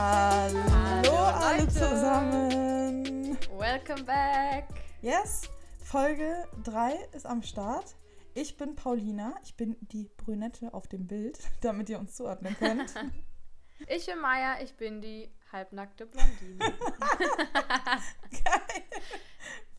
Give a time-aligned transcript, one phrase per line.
[0.00, 1.72] Hallo, Hallo, alle Leute.
[1.72, 3.36] zusammen.
[3.58, 4.68] Welcome back.
[5.02, 5.50] Yes,
[5.82, 7.96] Folge 3 ist am Start.
[8.32, 12.94] Ich bin Paulina, ich bin die Brünette auf dem Bild, damit ihr uns zuordnen könnt.
[13.88, 16.58] Ich bin Maya, ich bin die halbnackte Blondine.
[18.44, 18.60] Geil.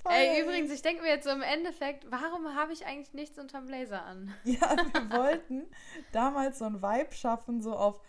[0.09, 3.67] Ey, übrigens, ich denke mir jetzt so im Endeffekt, warum habe ich eigentlich nichts unterm
[3.67, 4.34] Blazer an?
[4.45, 5.66] Ja, wir wollten
[6.13, 8.02] damals so ein Vibe schaffen, so auf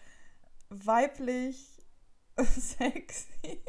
[0.68, 1.79] weiblich,
[2.44, 3.62] sexy.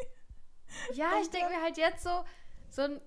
[0.93, 2.23] Ja, ich denke mir halt jetzt so,
[2.69, 3.01] so ein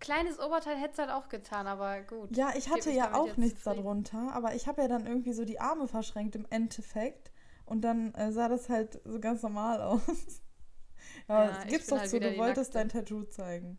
[0.00, 2.36] kleines Oberteil hätte es halt auch getan, aber gut.
[2.36, 3.84] Ja, ich hatte ja auch nichts zufrieden.
[3.84, 7.32] darunter, aber ich habe ja dann irgendwie so die Arme verschränkt im Endeffekt
[7.64, 10.42] und dann äh, sah das halt so ganz normal aus.
[11.28, 12.88] Ja, ich gib's doch halt zu, du wolltest dein.
[12.88, 13.78] Tattoo zeigen.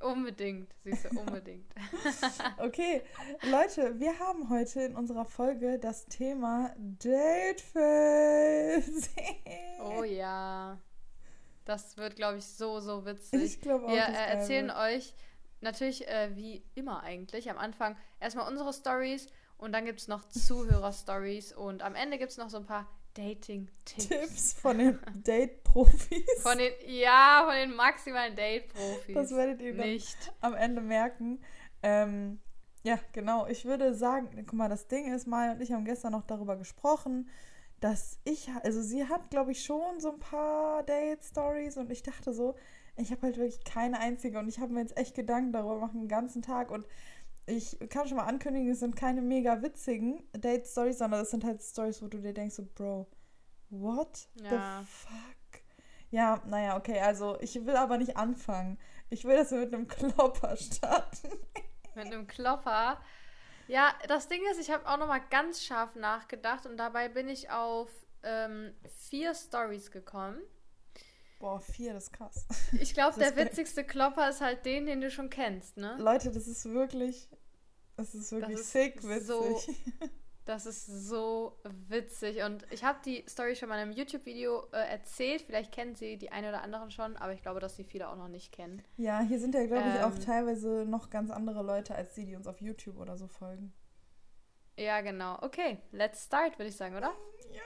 [0.00, 1.72] Unbedingt, siehst du, unbedingt.
[2.58, 3.02] Okay,
[3.50, 7.70] Leute, wir haben heute in unserer Folge das Thema Dateface.
[9.80, 10.78] oh ja.
[11.64, 13.42] Das wird, glaube ich, so, so witzig.
[13.42, 13.90] Ich glaube auch.
[13.90, 15.14] Wir äh, erzählen euch
[15.60, 19.26] natürlich äh, wie immer eigentlich am Anfang erstmal unsere Stories
[19.58, 22.86] und dann gibt es noch Zuhörer-Stories und am Ende gibt es noch so ein paar
[23.16, 24.08] Dating-Tipps.
[24.08, 26.42] Tipps von den Date-Profis.
[26.42, 29.14] Von den, ja, von den maximalen Date-Profis.
[29.14, 30.16] Das werdet ihr nicht.
[30.40, 31.40] am Ende merken.
[31.82, 32.40] Ähm,
[32.82, 33.46] ja, genau.
[33.46, 36.56] Ich würde sagen, guck mal, das Ding ist, Maya und ich haben gestern noch darüber
[36.56, 37.28] gesprochen,
[37.80, 42.32] dass ich, also sie hat, glaube ich, schon so ein paar Date-Stories und ich dachte
[42.32, 42.54] so,
[42.96, 45.94] ich habe halt wirklich keine einzige und ich habe mir jetzt echt Gedanken darüber gemacht
[45.94, 46.86] den ganzen Tag und
[47.46, 51.62] ich kann schon mal ankündigen, es sind keine mega witzigen Date-Stories, sondern es sind halt
[51.62, 53.06] Stories, wo du dir denkst, so, Bro,
[53.70, 54.80] what Ja.
[54.80, 55.62] the fuck?
[56.10, 58.78] Ja, naja, okay, also ich will aber nicht anfangen.
[59.10, 61.28] Ich will, dass wir mit einem Klopper starten.
[61.94, 63.00] Mit einem Klopper.
[63.68, 67.50] Ja, das Ding ist, ich habe auch nochmal ganz scharf nachgedacht und dabei bin ich
[67.50, 67.88] auf
[68.22, 68.72] ähm,
[69.08, 70.40] vier Stories gekommen.
[71.38, 72.46] Boah, vier, das ist krass.
[72.80, 75.96] Ich glaube, der witzigste Klopper ist halt den, den du schon kennst, ne?
[75.98, 77.28] Leute, das ist wirklich,
[77.96, 79.26] das ist wirklich ist sick witzig.
[79.26, 79.60] so-
[80.44, 81.58] Das ist so
[81.88, 82.42] witzig.
[82.44, 85.42] Und ich habe die Story schon mal in einem YouTube-Video äh, erzählt.
[85.42, 88.14] Vielleicht kennen sie die eine oder anderen schon, aber ich glaube, dass sie viele auch
[88.14, 88.80] noch nicht kennen.
[88.96, 90.20] ja, hier sind ja, glaube ich, auch Ähm.
[90.20, 93.72] teilweise noch ganz andere Leute als die, die uns auf YouTube oder so folgen.
[94.78, 95.36] Ja, genau.
[95.42, 97.12] Okay, let's start, würde ich sagen, oder?
[97.50, 97.62] Ja.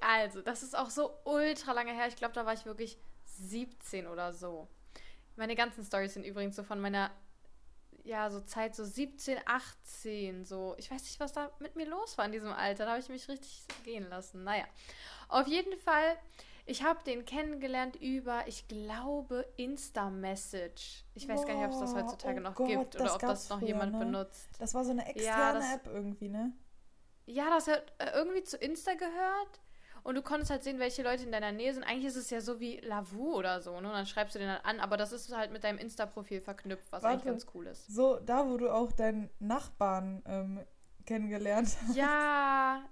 [0.00, 2.06] Also, das ist auch so ultra lange her.
[2.06, 4.68] Ich glaube, da war ich wirklich 17 oder so.
[5.34, 7.10] Meine ganzen Stories sind übrigens so von meiner,
[8.04, 10.74] ja, so Zeit so 17, 18, so.
[10.78, 12.84] Ich weiß nicht, was da mit mir los war in diesem Alter.
[12.84, 14.44] Da habe ich mich richtig gehen lassen.
[14.44, 14.64] Naja,
[15.28, 16.16] auf jeden Fall,
[16.66, 21.04] ich habe den kennengelernt über, ich glaube, Insta-Message.
[21.14, 23.48] Ich weiß gar nicht, ob es das heutzutage oh noch Gott, gibt oder ob das
[23.48, 23.98] noch früher, jemand ne?
[23.98, 24.48] benutzt.
[24.58, 26.52] Das war so eine Ja, externe das- App irgendwie, ne?
[27.26, 29.60] Ja, das hat äh, irgendwie zu Insta gehört.
[30.04, 31.84] Und du konntest halt sehen, welche Leute in deiner Nähe sind.
[31.84, 33.86] Eigentlich ist es ja so wie Lavu oder so, ne?
[33.88, 36.90] Und dann schreibst du den halt an, aber das ist halt mit deinem Insta-Profil verknüpft,
[36.90, 37.14] was Warte.
[37.14, 37.86] eigentlich ganz cool ist.
[37.86, 40.60] So, da, wo du auch deinen Nachbarn ähm,
[41.06, 41.96] kennengelernt hast.
[41.96, 42.82] Ja,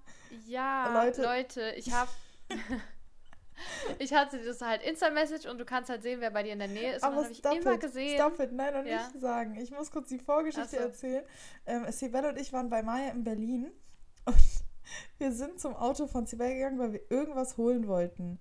[0.47, 1.23] ja, Leute.
[1.23, 2.09] Leute, ich hab.
[3.99, 6.69] ich hatte das halt Insta-Message und du kannst halt sehen, wer bei dir in der
[6.69, 7.03] Nähe ist.
[7.03, 8.19] und Aber habe ich immer it, gesehen.
[8.19, 8.99] stop it, nein, noch Ja.
[9.09, 9.57] nicht sagen.
[9.57, 10.77] Ich muss kurz die Vorgeschichte so.
[10.77, 11.25] erzählen.
[11.67, 13.73] Ähm, Sibel und ich waren bei Maya in Berlin
[14.27, 14.37] und
[15.19, 18.39] wir sind zum Auto von Sibel gegangen, weil wir irgendwas holen wollten.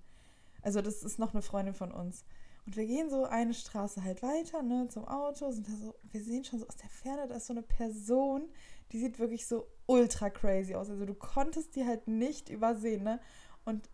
[0.62, 2.24] Also das ist noch eine Freundin von uns.
[2.66, 6.22] Und wir gehen so eine Straße halt weiter, ne, zum Auto, sind da so, wir
[6.22, 8.48] sehen schon so aus der Ferne, da ist so eine Person,
[8.92, 10.90] die sieht wirklich so ultra crazy aus.
[10.90, 13.20] Also du konntest die halt nicht übersehen, ne?
[13.64, 13.88] Und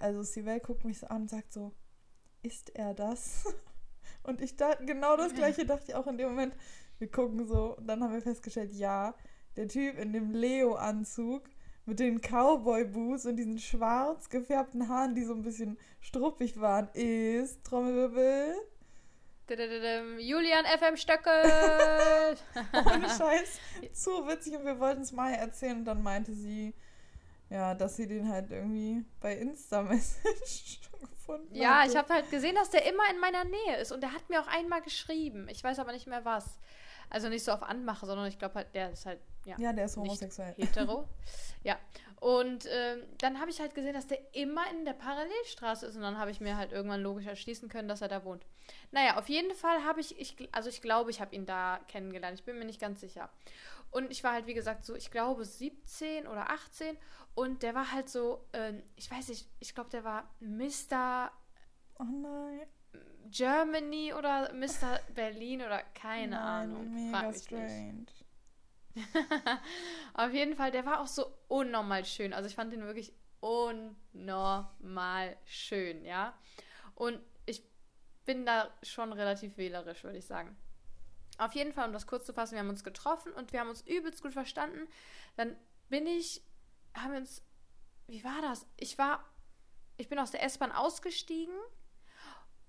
[0.00, 1.72] also Sibel guckt mich so an und sagt so,
[2.42, 3.44] ist er das?
[4.22, 6.54] Und ich dachte, genau das gleiche dachte ich auch in dem Moment.
[6.98, 9.14] Wir gucken so und dann haben wir festgestellt, ja,
[9.56, 11.42] der Typ in dem Leo-Anzug
[11.86, 17.62] mit den Cowboy-Boots und diesen schwarz gefärbten Haaren, die so ein bisschen struppig waren, ist,
[17.64, 18.54] Trommelwirbel,
[20.18, 21.42] Julian FM Stöckel!
[22.72, 23.60] ohne Scheiß,
[23.92, 26.74] zu witzig und wir wollten es Maya erzählen und dann meinte sie,
[27.50, 31.90] ja, dass sie den halt irgendwie bei Insta-Message gefunden Ja, hatte.
[31.90, 34.40] ich habe halt gesehen, dass der immer in meiner Nähe ist und der hat mir
[34.40, 35.46] auch einmal geschrieben.
[35.50, 36.58] Ich weiß aber nicht mehr was.
[37.10, 39.84] Also nicht so auf Anmache, sondern ich glaube halt, der ist halt, ja, Ja, der
[39.86, 40.54] ist homosexuell.
[40.56, 41.08] hetero.
[41.62, 41.78] ja.
[42.20, 46.02] Und ähm, dann habe ich halt gesehen, dass der immer in der Parallelstraße ist und
[46.02, 48.46] dann habe ich mir halt irgendwann logisch erschließen können, dass er da wohnt.
[48.92, 52.38] Naja, auf jeden Fall habe ich, ich, also ich glaube, ich habe ihn da kennengelernt.
[52.38, 53.28] Ich bin mir nicht ganz sicher.
[53.90, 56.96] Und ich war halt, wie gesagt, so, ich glaube, 17 oder 18
[57.34, 61.30] und der war halt so, ähm, ich weiß nicht, ich glaube, der war Mr.
[61.98, 62.66] Oh nein.
[63.30, 65.00] Germany oder Mr.
[65.14, 67.10] Berlin oder keine Nein, Ahnung.
[67.10, 68.06] Mega strange.
[70.14, 72.32] Auf jeden Fall, der war auch so unnormal schön.
[72.32, 76.34] Also ich fand den wirklich unnormal schön, ja.
[76.94, 77.62] Und ich
[78.24, 80.56] bin da schon relativ wählerisch, würde ich sagen.
[81.38, 83.68] Auf jeden Fall, um das kurz zu fassen, wir haben uns getroffen und wir haben
[83.68, 84.86] uns übelst gut verstanden.
[85.36, 85.56] Dann
[85.88, 86.42] bin ich,
[86.94, 87.44] haben wir uns,
[88.06, 88.66] wie war das?
[88.76, 89.24] Ich war,
[89.96, 91.54] ich bin aus der S-Bahn ausgestiegen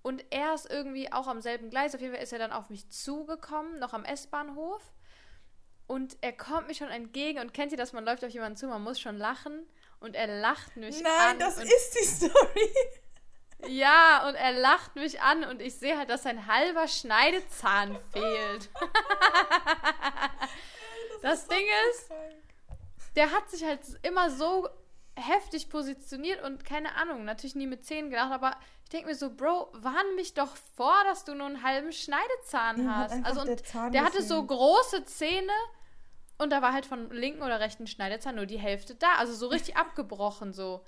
[0.06, 1.96] und er ist irgendwie auch am selben Gleis.
[1.96, 4.84] Auf jeden Fall ist er dann auf mich zugekommen, noch am S-Bahnhof.
[5.88, 8.68] Und er kommt mir schon entgegen und kennt ihr das, man läuft auf jemanden zu,
[8.68, 9.68] man muss schon lachen.
[10.00, 11.28] Und er lacht mich Nein, an.
[11.30, 12.70] Nein, das ist die Story.
[13.68, 18.70] Ja, und er lacht mich an und ich sehe halt, dass sein halber Schneidezahn fehlt.
[21.24, 22.12] das, das Ding ist,
[23.16, 24.70] der hat sich halt immer so
[25.16, 28.56] heftig positioniert und keine Ahnung, natürlich nie mit Zähnen gedacht, aber
[28.86, 32.78] ich denke mir so, Bro, warn mich doch vor, dass du nur einen halben Schneidezahn
[32.78, 33.26] Ihm hat hast.
[33.26, 35.52] Also und der Zahn der hatte so große Zähne
[36.38, 39.48] und da war halt von linken oder rechten Schneidezahn nur die Hälfte da, also so
[39.48, 40.86] richtig abgebrochen so.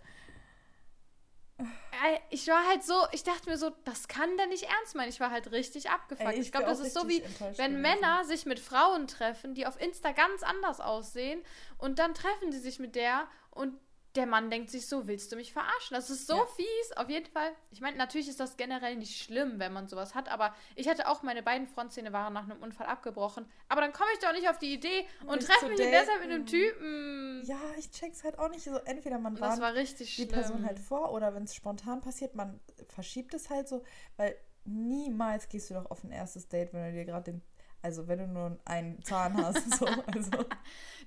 [2.30, 5.10] Ich war halt so, ich dachte mir so, das kann der nicht ernst meinen.
[5.10, 6.30] Ich war halt richtig abgefuckt.
[6.30, 7.24] Ey, ich ich glaube, das ist so wie,
[7.56, 7.82] wenn.
[7.82, 11.42] Männer sich mit Frauen treffen, die auf Insta ganz anders aussehen
[11.80, 13.74] und dann treffen sie sich mit der und
[14.18, 15.96] der Mann denkt sich so, willst du mich verarschen?
[15.96, 16.46] Das ist so Ja.
[16.56, 17.52] fies, auf jeden Fall.
[17.72, 21.08] Ich meine, natürlich ist das generell nicht schlimm, wenn man sowas hat, aber ich hatte
[21.08, 23.50] auch, meine beiden Frontzähne waren nach einem Unfall abgebrochen.
[23.70, 26.46] Aber dann komme ich doch nicht auf die Idee und treffe mich deshalb mit einem.
[26.46, 27.44] Typen.
[27.46, 28.64] Ja, ich check's halt auch nicht.
[28.64, 30.30] So, entweder man warnt war richtig die schlimm.
[30.30, 32.60] Person halt vor oder wenn es spontan passiert, man
[32.90, 33.84] verschiebt es halt so,
[34.18, 34.36] weil
[34.66, 37.42] niemals gehst du doch auf ein erstes Date, wenn du dir gerade den,
[37.88, 40.32] also wenn du nur einen Zahn hast, so, also.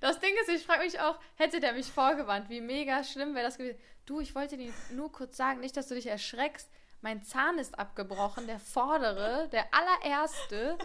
[0.01, 3.45] Das Ding ist, ich frage mich auch, hätte der mich vorgewarnt, wie mega schlimm wäre
[3.45, 3.79] das gewesen.
[4.07, 6.71] Du, ich wollte dir nur kurz sagen, nicht, dass du dich erschreckst.
[7.03, 10.79] Mein Zahn ist abgebrochen, der vordere, der allererste.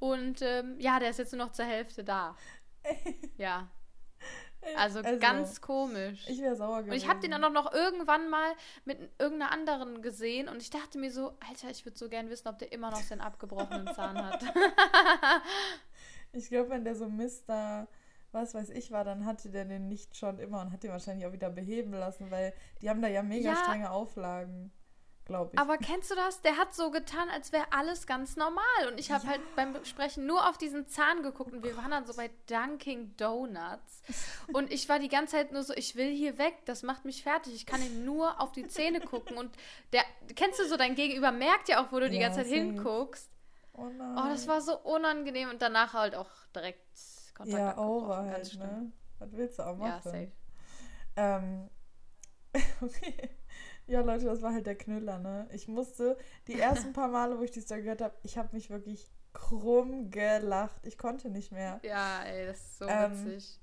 [0.00, 2.36] Und ähm, ja, der ist jetzt nur noch zur Hälfte da.
[3.36, 3.68] Ja,
[4.74, 6.26] also, ganz komisch.
[6.28, 6.90] Ich wäre sauer gewesen.
[6.92, 8.52] und ich habe den dann auch noch irgendwann mal
[8.84, 12.48] mit irgendeiner anderen gesehen und ich dachte mir so, Alter, ich würde so gern wissen,
[12.48, 14.42] ob der immer noch seinen abgebrochenen Zahn hat.
[16.32, 17.88] Ich glaube, wenn der so Mister,
[18.32, 21.26] was weiß ich war, dann hatte der den nicht schon immer und hat den wahrscheinlich
[21.26, 22.52] auch wieder beheben lassen, weil
[22.82, 23.56] die haben da ja mega Ja.
[23.56, 24.70] strenge Auflagen,
[25.26, 25.58] glaube ich.
[25.60, 26.40] Aber kennst du das?
[26.40, 28.64] Der hat so getan, als wäre alles ganz normal.
[28.90, 29.30] Und ich habe Ja.
[29.32, 33.14] halt beim Sprechen nur auf diesen Zahn geguckt und wir waren dann so bei Dunkin'
[33.16, 34.02] Donuts.
[34.52, 37.22] Und ich war die ganze Zeit nur so, ich will hier weg, das macht mich
[37.22, 37.54] fertig.
[37.54, 39.36] Ich kann ihm nur auf die Zähne gucken.
[39.36, 39.54] Und
[39.92, 40.02] der,
[40.34, 43.30] kennst du so, dein Gegenüber merkt ja auch, wo du die Ja, ganze Zeit hinguckst.
[43.74, 44.16] oh nein.
[44.18, 45.50] Oh, das war so unangenehm.
[45.50, 46.80] Und danach halt auch direkt
[47.34, 48.92] Kontakt ja, over Ganz halt, ne?
[49.18, 49.88] Was willst du auch machen?
[49.88, 50.32] Ja, safe.
[51.16, 51.70] Ähm,
[52.80, 53.30] okay.
[53.86, 55.48] Ja, Leute, das war halt der Knüller, ne?
[55.52, 56.16] Ich musste
[56.48, 60.10] die ersten paar Male, wo ich die Story gehört habe, ich habe mich wirklich krumm
[60.10, 60.80] gelacht.
[60.86, 61.78] Ich konnte nicht mehr.
[61.82, 63.60] Ja, ey, das ist so Ähm, witzig.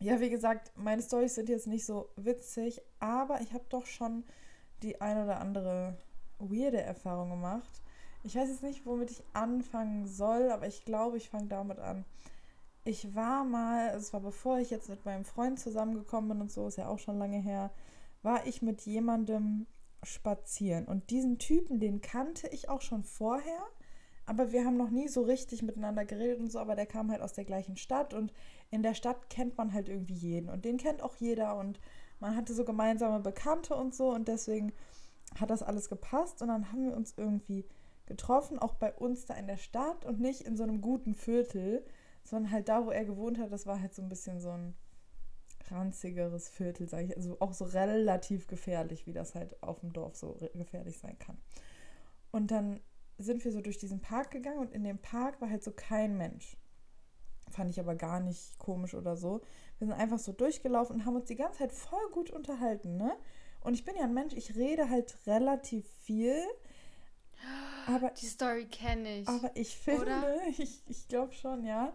[0.00, 4.24] Ja, wie gesagt, meine Storys sind jetzt nicht so witzig, aber ich habe doch schon
[4.82, 5.96] die ein oder andere
[6.38, 7.80] weirde Erfahrung gemacht.
[8.22, 12.04] Ich weiß jetzt nicht, womit ich anfangen soll, aber ich glaube, ich fange damit an.
[12.84, 16.66] Ich war mal, es war bevor ich jetzt mit meinem Freund zusammengekommen bin und so,
[16.66, 17.70] ist ja auch schon lange her,
[18.24, 19.66] war ich mit jemandem
[20.02, 20.86] spazieren.
[20.86, 23.60] Und diesen Typen, den kannte ich auch schon vorher,
[24.26, 27.20] aber wir haben noch nie so richtig miteinander geredet und so, aber der kam halt
[27.20, 28.32] aus der gleichen Stadt und
[28.70, 31.78] in der Stadt kennt man halt irgendwie jeden und den kennt auch jeder und
[32.20, 34.72] man hatte so gemeinsame Bekannte und so und deswegen
[35.38, 37.66] hat das alles gepasst und dann haben wir uns irgendwie
[38.06, 41.84] getroffen, auch bei uns da in der Stadt und nicht in so einem guten Viertel,
[42.22, 44.74] sondern halt da, wo er gewohnt hat, das war halt so ein bisschen so ein
[45.70, 50.16] ranzigeres Viertel, sage ich, also auch so relativ gefährlich, wie das halt auf dem Dorf
[50.16, 51.38] so gefährlich sein kann.
[52.30, 52.80] Und dann
[53.18, 56.16] sind wir so durch diesen Park gegangen und in dem Park war halt so kein
[56.16, 56.56] Mensch.
[57.50, 59.42] Fand ich aber gar nicht komisch oder so.
[59.78, 63.16] Wir sind einfach so durchgelaufen und haben uns die ganze Zeit voll gut unterhalten, ne?
[63.60, 66.36] Und ich bin ja ein Mensch, ich rede halt relativ viel.
[67.86, 69.28] Aber, Die Story kenne ich.
[69.28, 70.36] aber ich finde, Oder?
[70.58, 71.94] ich, ich glaube schon, ja.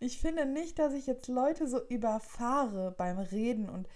[0.00, 3.86] Ich finde nicht, dass ich jetzt Leute so überfahre beim Reden und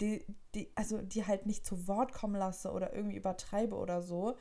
[0.00, 4.36] die, die, also die halt nicht zu Wort kommen lasse oder irgendwie übertreibe oder so.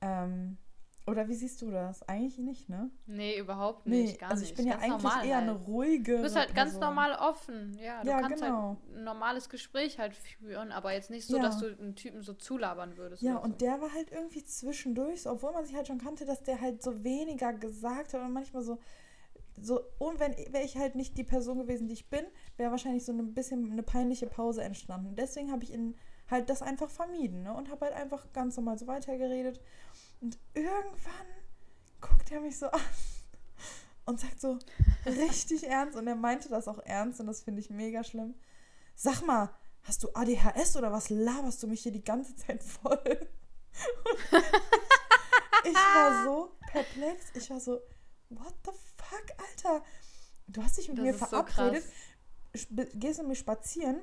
[0.00, 0.58] Ähm,
[1.06, 2.06] oder wie siehst du das?
[2.08, 2.88] Eigentlich nicht, ne?
[3.06, 4.20] Nee, überhaupt Nee, nicht.
[4.20, 4.56] gar also ich nicht.
[4.58, 5.48] bin ja Ganz eigentlich normal eher halt.
[5.48, 6.16] eine ruhige.
[6.18, 6.80] Du bist halt ganz Person.
[6.88, 7.76] normal offen.
[7.82, 8.68] Ja, du Ja, kannst genau.
[8.86, 11.42] halt ein normales Gespräch halt führen, aber jetzt nicht so, Ja.
[11.42, 13.22] dass du einen Typen so zulabern würdest.
[13.22, 13.66] Ja, und so.
[13.66, 17.02] der war halt irgendwie zwischendurch, obwohl man sich halt schon kannte, dass der halt so
[17.02, 18.78] weniger gesagt hat und manchmal so,
[19.56, 22.24] so, und wenn wäre ich halt nicht die Person gewesen, die ich bin,
[22.56, 25.16] wäre wahrscheinlich so ein bisschen eine peinliche Pause entstanden.
[25.16, 25.96] Deswegen habe ich ihn
[26.30, 27.52] halt das einfach vermieden, ne?
[27.52, 29.60] Und habe halt einfach ganz normal so weitergeredet.
[30.20, 31.26] Und irgendwann
[32.00, 32.80] guckt er mich so an
[34.06, 34.58] und sagt so
[35.06, 38.34] richtig ernst, und er meinte das auch ernst, und das finde ich mega schlimm.
[38.94, 39.50] Sag mal,
[39.82, 43.28] hast du ADHS oder was laberst du mich hier die ganze Zeit voll?
[45.64, 47.26] ich war so perplex.
[47.34, 47.80] Ich war so,
[48.30, 49.84] what the fuck, Alter?
[50.48, 51.84] Du hast dich mit Das mir so verabredet,
[52.56, 54.00] sp- gehst mit mir spazieren,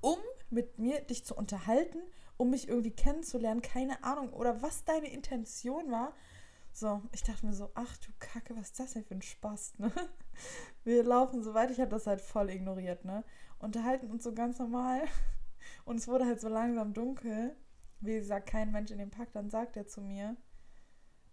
[0.00, 0.18] um
[0.50, 1.98] mit mir dich zu unterhalten,
[2.36, 6.14] um mich irgendwie kennenzulernen, keine Ahnung, oder was deine Intention war.
[6.72, 9.78] So, ich dachte mir so, ach du Kacke, was ist das denn für ein Spaß,
[9.78, 9.92] ne?
[10.84, 13.24] Wir laufen so weit, ich habe das halt voll ignoriert, ne?
[13.58, 15.02] Unterhalten uns so ganz normal.
[15.84, 17.56] Und es wurde halt so langsam dunkel.
[18.00, 19.32] Wie gesagt, kein Mensch in dem Park.
[19.32, 20.36] Dann sagt er zu mir,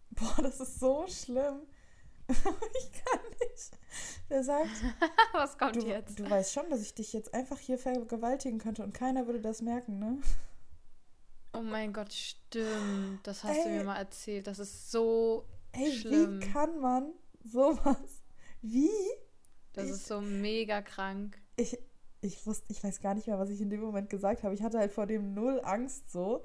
[0.10, 1.62] boah, das ist so schlimm.
[2.30, 3.72] ich kann nicht.
[4.30, 4.70] Der sagt,
[5.34, 6.20] Was kommt du, jetzt?
[6.20, 9.62] du weißt schon, dass ich dich jetzt einfach hier vergewaltigen könnte und keiner würde das
[9.62, 10.18] merken, ne?
[11.54, 13.20] Oh mein Gott, stimmt.
[13.24, 13.78] Das hast du Ey.
[13.78, 14.48] mir mal erzählt.
[14.48, 16.42] Das ist so Ey, schlimm.
[16.42, 17.14] wie kann man
[17.44, 18.24] sowas?
[18.62, 18.90] Wie?
[19.74, 21.40] Das Ich- ist so mega krank.
[21.56, 21.78] ich,
[22.22, 24.54] ich wusste, ich weiß gar nicht mehr, was ich in dem Moment gesagt habe.
[24.56, 26.44] Ich hatte halt vor dem null Angst so.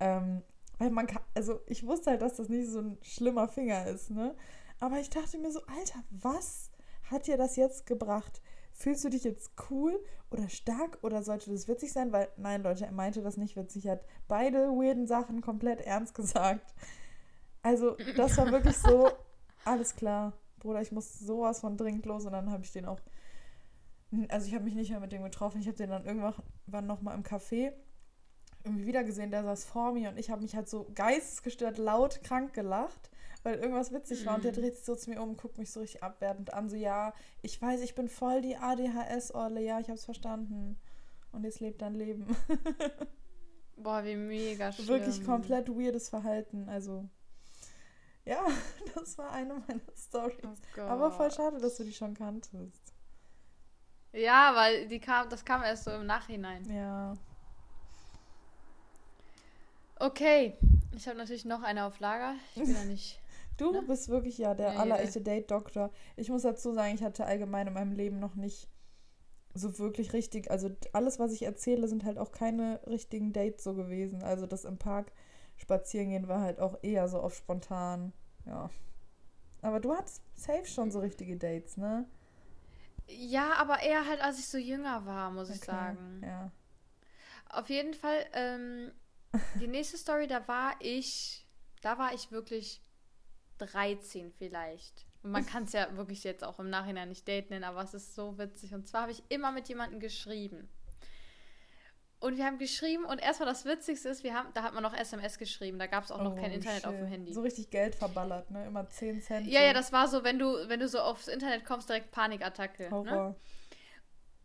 [0.00, 0.42] Ähm,
[0.78, 4.10] weil man kann, also ich wusste halt, dass das nicht so ein schlimmer Finger ist,
[4.10, 4.34] ne?
[4.80, 6.70] Aber ich dachte mir so, Alter, was
[7.10, 8.40] hat dir das jetzt gebracht?
[8.72, 9.98] Fühlst du dich jetzt cool
[10.30, 12.12] oder stark oder sollte das witzig sein?
[12.12, 13.86] Weil, nein, Leute, er meinte das nicht witzig.
[13.86, 16.74] Er hat beide weirden Sachen komplett ernst gesagt.
[17.62, 19.10] Also, das war wirklich so,
[19.64, 23.00] alles klar, Bruder, ich muss sowas von dringend los und dann habe ich den auch
[24.28, 25.60] also ich habe mich nicht mehr mit dem getroffen.
[25.60, 27.72] Ich habe den dann irgendwann nochmal im Café
[28.64, 29.30] irgendwie wieder gesehen.
[29.30, 33.10] Der saß vor mir und ich habe mich halt so geistesgestört laut krank gelacht,
[33.44, 34.34] weil irgendwas witzig war.
[34.36, 34.56] Und der Mhm.
[34.56, 36.68] dreht sich so zu mir um und guckt mich so richtig abwertend an.
[36.68, 39.60] So, ja, ich weiß, ich bin voll die ADHS-Olle.
[39.60, 40.78] Ja, ich habe es verstanden.
[41.32, 42.26] Und jetzt lebt dein Leben.
[43.76, 44.88] Boah, wie mega schlimm.
[44.88, 46.68] Wirklich komplett weirdes Verhalten.
[46.68, 47.08] Also,
[48.24, 48.44] ja,
[48.94, 50.60] das war eine meiner Stories.
[50.76, 50.80] Oh.
[50.80, 52.92] Aber voll schade, dass du die schon kanntest.
[54.12, 56.64] Ja, weil die kam, das kam erst so im Nachhinein.
[56.74, 57.14] Ja.
[60.00, 60.56] Okay,
[60.96, 62.34] ich habe natürlich noch eine auf Lager.
[62.54, 63.20] Ich bin ja nicht.
[63.58, 63.82] Du Ne?
[63.82, 64.76] bist wirklich ja der Nee.
[64.78, 65.90] allerechte Date-Doktor.
[66.16, 68.68] Ich muss dazu sagen, ich hatte allgemein in meinem Leben noch nicht
[69.54, 70.50] so wirklich richtig.
[70.50, 74.22] Also alles, was ich erzähle, sind halt auch keine richtigen Dates so gewesen.
[74.22, 75.12] Also das im Park
[75.56, 78.12] spazieren gehen war halt auch eher so auf spontan.
[78.46, 78.70] Ja.
[79.60, 82.06] Aber du hattest safe schon so richtige Dates, ne?
[83.08, 86.20] Ja, aber eher halt, als ich so jünger war, muss ich Okay, sagen.
[86.22, 86.52] Ja.
[87.48, 88.92] Auf jeden Fall, ähm,
[89.60, 91.46] die nächste Story, da war ich,
[91.80, 92.82] da war ich wirklich
[93.58, 95.06] 13 vielleicht.
[95.22, 97.92] Und man kann es ja wirklich jetzt auch im Nachhinein nicht Date nennen, aber es
[97.92, 98.72] ist so witzig.
[98.72, 100.68] Und zwar habe ich immer mit jemandem geschrieben.
[102.20, 104.92] Und wir haben geschrieben und erstmal das Witzigste ist, wir haben, da hat man noch
[104.92, 107.06] SMS geschrieben, da gab es auch noch kein Oh, Internet auf dem.
[107.06, 107.32] Handy.
[107.32, 108.66] So richtig Geld verballert, ne?
[108.66, 109.46] Immer 10 Cent.
[109.46, 112.84] ja, ja, das war so, wenn du, wenn du so aufs Internet kommst, direkt Panikattacke.
[112.84, 112.90] Ne?
[112.90, 113.36] Horror.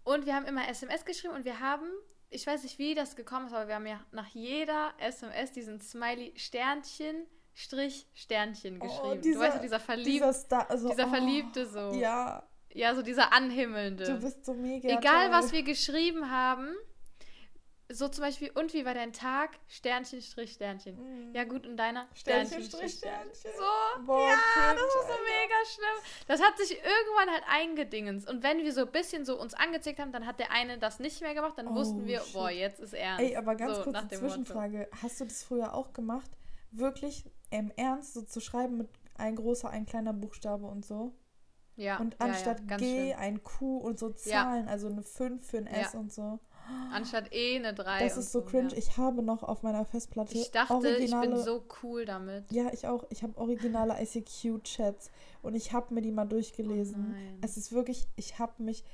[0.03, 1.87] Und wir haben immer SMS geschrieben und wir haben,
[2.29, 5.81] ich weiß nicht, wie das gekommen ist, aber wir haben ja nach jeder SMS diesen
[5.81, 9.21] Smiley Sternchen, Strich, Sternchen Oh, geschrieben.
[9.21, 11.91] dieser- du weißt, dieser, verlieb Dieser Star, also, dieser oh, Verliebte so.
[11.93, 12.43] Ja.
[12.75, 14.03] Ja, so dieser Anhimmelnde.
[14.05, 14.89] du bist so mega.
[14.97, 15.37] Egal, toll.
[15.37, 16.75] was wir geschrieben haben,
[17.89, 19.51] so zum Beispiel, und wie war dein Tag?
[19.67, 20.95] Sternchen, Strich, Sternchen.
[21.29, 21.35] Mm.
[21.35, 22.07] Ja, gut, und deiner?
[22.15, 23.51] Sternchen, Strich, Sternchen.
[23.55, 26.25] So, Boah, ja, das ist so mega schlimm.
[26.27, 28.27] Das hat sich irgendwann halt eingedingens.
[28.27, 30.99] Und wenn wir so ein bisschen so uns angezickt haben, dann hat der eine das
[30.99, 32.33] nicht mehr gemacht, dann Oh, wussten wir, shit.
[32.33, 33.21] boah, jetzt ist ernst.
[33.23, 34.33] Ey, aber ganz so, kurze nach dem Motto.
[34.33, 34.89] Zwischenfrage.
[35.03, 36.31] Hast du das früher auch gemacht?
[36.73, 41.13] Wirklich im Ernst so zu schreiben mit ein großer, ein kleiner Buchstabe und so?
[41.75, 43.19] Ja, und ja, anstatt ja, ganz G schlimm.
[43.19, 44.15] ein Q und so Ja.
[44.15, 45.99] Zahlen, also eine 5 für ein S Ja.
[45.99, 46.39] und so.
[46.93, 47.99] Anstatt E eine 3.
[48.05, 48.73] Das ist so cringe.
[48.75, 51.25] Ich habe noch auf meiner Festplatte Ich dachte, originale.
[51.27, 52.49] ich bin so cool damit.
[52.51, 53.03] ja, ich auch.
[53.09, 55.11] Ich habe originale ICQ-Chats
[55.41, 57.13] und ich habe mir die mal durchgelesen.
[57.15, 58.85] Oh es ist wirklich, ich habe mich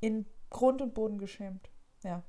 [0.00, 1.70] in Grund und Boden geschämt.
[2.02, 2.22] Ja,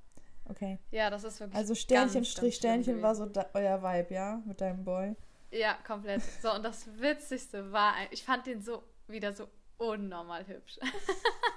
[0.50, 0.80] okay.
[0.92, 1.56] Ja, das ist wirklich.
[1.58, 5.16] Also Sternchen, ganz, Strich, ganz Sternchen war so da, euer Vibe, ja, mit deinem Boy.
[5.52, 6.22] Ja, komplett.
[6.42, 10.78] So, und das Witzigste war, ich fand den so wieder so unnormal hübsch.
[10.82, 10.88] und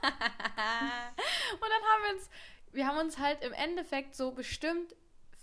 [0.03, 2.31] dann haben wir uns,
[2.73, 4.95] wir haben uns halt im Endeffekt so bestimmt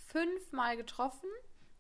[0.08, 1.30] fünfmal getroffen.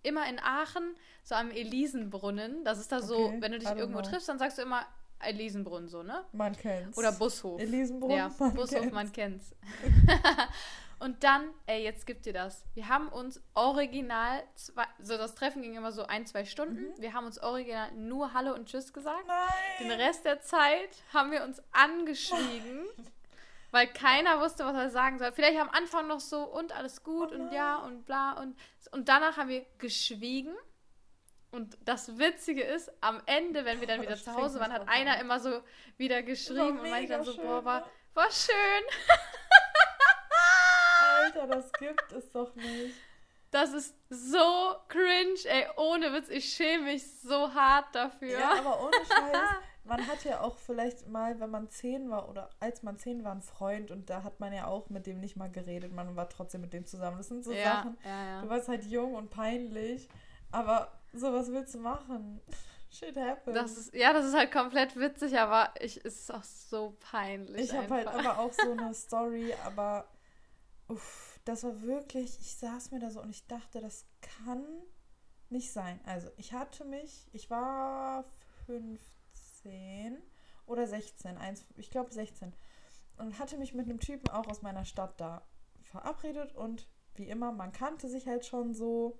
[0.01, 2.63] Immer in Aachen, so am Elisenbrunnen.
[2.63, 4.09] Das ist da so, Okay, wenn du dich irgendwo know.
[4.09, 4.85] triffst, dann sagst du immer
[5.19, 6.23] Elisenbrunnen, so, ne?
[6.31, 6.97] Man kennt's.
[6.97, 7.59] Oder Bushof.
[7.59, 8.93] Elisenbrunnen, Ja, man Bushof, kennt's.
[8.93, 9.55] man kennt's.
[10.99, 12.65] und dann, ey, jetzt gibt dir das.
[12.73, 16.89] Wir haben uns original, zwei, so das Treffen ging immer so ein, zwei Stunden.
[16.89, 17.01] Mhm.
[17.01, 19.25] Wir haben uns original nur Hallo und Tschüss gesagt.
[19.79, 19.99] Den Nein!
[19.99, 22.85] Rest der Zeit haben wir uns angeschwiegen,
[23.71, 25.31] weil keiner wusste, was er sagen soll.
[25.31, 28.57] Vielleicht am Anfang noch so und alles gut Oh und ja und bla und
[28.91, 30.53] und danach haben wir geschwiegen.
[31.51, 34.87] Und das Witzige ist, am Ende, wenn wir dann wieder Das zu Hause waren, hat
[34.87, 35.21] einer an.
[35.21, 35.61] immer so
[35.97, 38.53] wieder geschrieben und meinte dann so, schön, boah, war, war schön.
[41.39, 42.95] Alter, das gibt es doch nicht.
[43.51, 48.39] Das ist so cringe, ey, ohne Witz, ich schäme mich so hart dafür.
[48.39, 49.37] Ja, aber ohne Scheiß.
[49.85, 53.31] Man hat ja auch vielleicht mal, wenn man zehn war oder als man zehn war,
[53.31, 55.91] einen Freund und da hat man ja auch mit dem nicht mal geredet.
[55.91, 57.17] Man war trotzdem mit dem zusammen.
[57.17, 57.97] Das sind so Ja, Sachen.
[58.05, 58.41] ja, ja.
[58.43, 60.07] Du warst halt jung und peinlich,
[60.51, 62.39] aber sowas willst du machen.
[62.91, 63.55] Shit happens.
[63.55, 67.71] Das ist, ja, das ist halt komplett witzig, aber ich, es ist auch so peinlich.
[67.71, 70.05] ich habe halt aber auch so eine Story, aber
[70.87, 74.63] uff, das war wirklich, ich saß mir da so und ich dachte, das kann
[75.49, 75.99] nicht sein.
[76.05, 78.23] Also ich hatte mich, ich war
[78.67, 80.21] 15
[80.67, 82.53] oder 16, eins, ich glaube 16
[83.17, 85.41] und hatte mich mit einem Typen auch aus meiner Stadt da
[85.81, 89.19] verabredet und wie immer, man kannte sich halt schon so,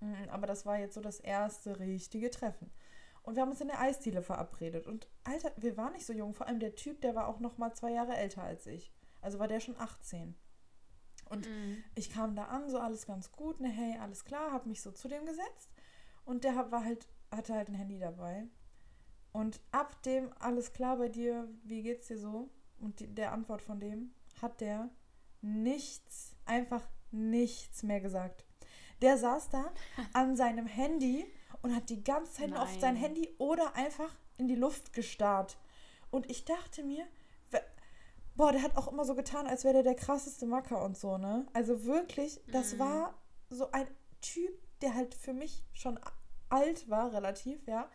[0.00, 2.72] mm, aber das war jetzt so das erste richtige Treffen.
[3.22, 4.86] Und wir haben uns in der Eisdiele verabredet.
[4.86, 6.32] Und Alter, wir waren nicht so jung.
[6.32, 8.94] Vor allem der Typ, der war auch noch mal zwei Jahre älter als ich.
[9.20, 10.36] Also war der schon 18.
[11.28, 11.82] Und Mhm.
[11.94, 14.90] ich kam da an, so alles ganz gut, ne, hey, alles klar, hab mich so
[14.92, 15.70] zu dem gesetzt.
[16.24, 18.46] Und der war halt, hatte halt ein Handy dabei.
[19.32, 22.48] Und ab dem, alles klar bei dir, wie geht's dir so?
[22.78, 24.88] Und die, der Antwort von dem hat der
[25.42, 28.44] nichts, einfach nichts mehr gesagt.
[29.02, 29.72] Der saß da
[30.12, 31.26] an seinem Handy
[31.62, 33.02] und hat die ganze Zeit nur auf sein Nein.
[33.02, 35.58] Handy oder einfach in die Luft gestarrt.
[36.10, 37.06] Und ich dachte mir,
[38.36, 41.18] boah, der hat auch immer so getan, als wäre der der krasseste Macker und so,
[41.18, 41.46] ne?
[41.52, 42.78] Also wirklich, das Mhm.
[42.78, 43.14] war
[43.50, 43.86] so ein
[44.20, 45.98] Typ, der halt für mich schon
[46.48, 47.88] alt war, relativ, ja.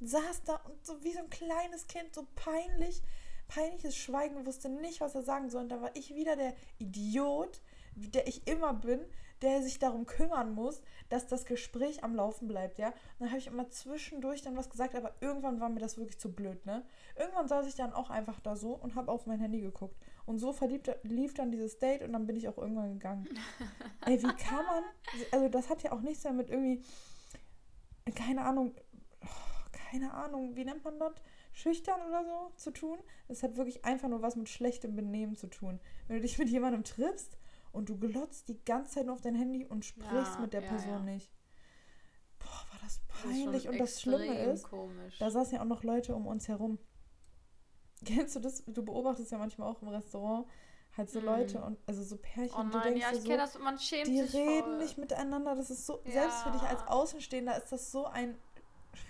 [0.00, 3.02] Saß da und so wie so ein kleines Kind, so peinlich,
[3.48, 5.62] peinliches Schweigen, wusste nicht, was er sagen soll.
[5.62, 7.60] Und da war ich wieder der Idiot,
[7.96, 9.00] der ich immer bin,
[9.42, 12.88] der sich darum kümmern muss, dass das Gespräch am Laufen bleibt, ja.
[12.88, 16.18] Und dann habe ich immer zwischendurch dann was gesagt, aber irgendwann war mir das wirklich
[16.18, 16.84] zu blöd, ne?
[17.16, 19.96] Irgendwann saß ich dann auch einfach da so und habe auf mein Handy geguckt.
[20.26, 23.28] Und so verliebt lief dann dieses Date und dann bin ich auch irgendwann gegangen.
[24.06, 24.84] Ey, wie kann man,
[25.32, 26.82] also das hat ja auch nichts mehr mit irgendwie,
[28.14, 28.74] keine Ahnung,
[29.22, 31.12] oh, keine Ahnung, wie nennt man das?
[31.52, 32.98] Schüchtern oder so zu tun.
[33.26, 35.80] Das hat wirklich einfach nur was mit schlechtem Benehmen zu tun.
[36.06, 37.36] Wenn du dich mit jemandem triffst
[37.78, 40.62] und du glotzt die ganze Zeit nur auf dein Handy und sprichst Ja, mit der
[40.62, 41.12] ja, Person ja.
[41.12, 41.30] nicht.
[42.38, 43.68] Boah, war das Das peinlich.
[43.68, 45.18] und das Schlimme ist, komisch.
[45.18, 46.78] da saßen ja auch noch Leute um uns herum.
[48.04, 48.62] Kennst du das?
[48.66, 50.46] Du beobachtest ja manchmal auch im Restaurant
[50.96, 51.26] halt so Mhm.
[51.26, 52.54] Leute und also so Pärchen.
[52.56, 54.62] oh und du nein, denkst ja, ich so, kenne das man schämt die sich reden
[54.64, 54.78] voll.
[54.78, 55.54] nicht miteinander.
[55.54, 58.36] Das ist so, selbst für dich als Außenstehender ist das so ein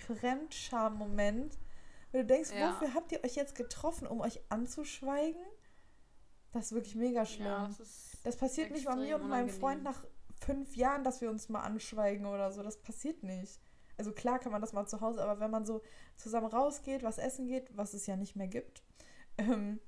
[0.07, 1.59] Fremdscham-Moment.
[2.13, 5.41] Weil du denkst, wofür habt ihr euch jetzt getroffen, um euch anzuschweigen?
[6.53, 7.47] Das ist wirklich mega schlimm.
[7.47, 10.05] Ja, das ist das passiert nicht bei mir und meinem Freund nach
[10.45, 12.63] fünf Jahren, dass wir uns mal anschweigen oder so.
[12.63, 13.59] Das passiert nicht.
[13.97, 15.83] Also klar kann man das mal zu Hause, aber wenn man so
[16.17, 18.83] zusammen rausgeht, was essen geht, was es ja nicht mehr gibt,
[19.39, 19.81] ähm,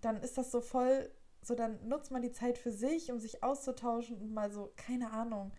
[0.00, 3.42] dann ist das so voll, so dann nutzt man die Zeit für sich, um sich
[3.44, 5.52] auszutauschen und mal so, keine Ahnung.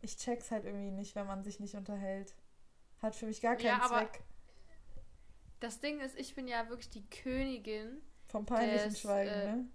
[0.00, 2.34] Ich check's halt irgendwie nicht, wenn man sich nicht unterhält.
[3.00, 4.24] Hat für mich gar keinen Ja, Zweck
[5.60, 8.02] Das Ding ist, ich bin ja wirklich die Königin.
[8.26, 9.68] vom peinlichen des, Schweigen, äh, ne?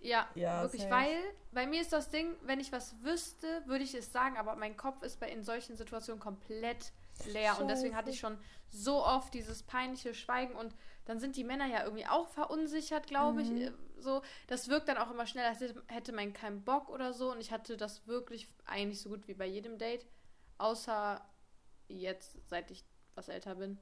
[0.00, 0.94] Ja, Ja, wirklich, safe.
[0.94, 1.16] weil
[1.52, 4.76] bei mir ist das Ding, wenn ich was wüsste, würde ich es sagen, aber mein
[4.76, 6.92] Kopf ist bei in solchen Situationen komplett
[7.26, 8.34] leer und deswegen hatte ich Scheiße.
[8.36, 10.74] schon so oft dieses peinliche Schweigen und
[11.06, 13.56] dann sind die Männer ja irgendwie auch verunsichert, glaube ich, Mhm.
[13.62, 14.22] äh, so.
[14.46, 17.40] Das wirkt dann auch immer schnell, als hätte- hätte man keinen Bock oder so und
[17.40, 20.06] ich hatte das wirklich eigentlich so gut wie bei jedem Date,
[20.58, 21.20] außer
[21.88, 22.84] jetzt, seit ich
[23.14, 23.78] was älter bin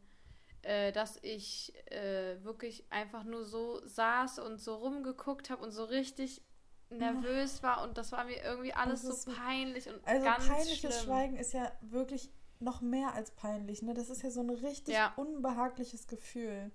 [0.66, 5.84] äh, dass ich äh, wirklich einfach nur so saß und so rumgeguckt habe und so
[5.84, 6.42] richtig
[6.90, 10.24] nervös war und das war mir irgendwie alles Das ist so so- peinlich und Also
[10.24, 11.04] ganz peinliches schlimm.
[11.04, 13.92] Schweigen ist ja wirklich noch mehr als peinlich, ne?
[13.94, 15.12] Das ist ja so ein richtig Ja.
[15.16, 16.70] unbehagliches Gefühl.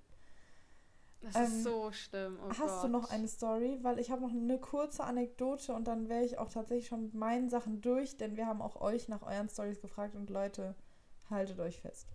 [1.21, 2.39] Das Ähm, ist so schlimm.
[2.43, 2.83] Oh Hast Gott.
[2.83, 3.79] du noch eine Story?
[3.81, 7.13] Weil ich habe noch eine kurze Anekdote und dann wäre ich auch tatsächlich schon mit
[7.13, 10.75] meinen Sachen durch, denn wir haben auch euch nach euren Stories gefragt und Leute,
[11.29, 12.07] haltet euch fest.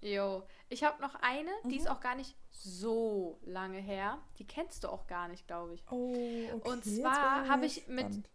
[0.00, 1.80] Jo, ich habe noch eine, die Mhm.
[1.80, 4.18] ist auch gar nicht so lange her.
[4.38, 5.84] Die kennst du auch gar nicht, glaube ich.
[5.90, 6.12] Oh,
[6.54, 6.70] okay.
[6.70, 8.28] Und zwar ich habe ich mit-.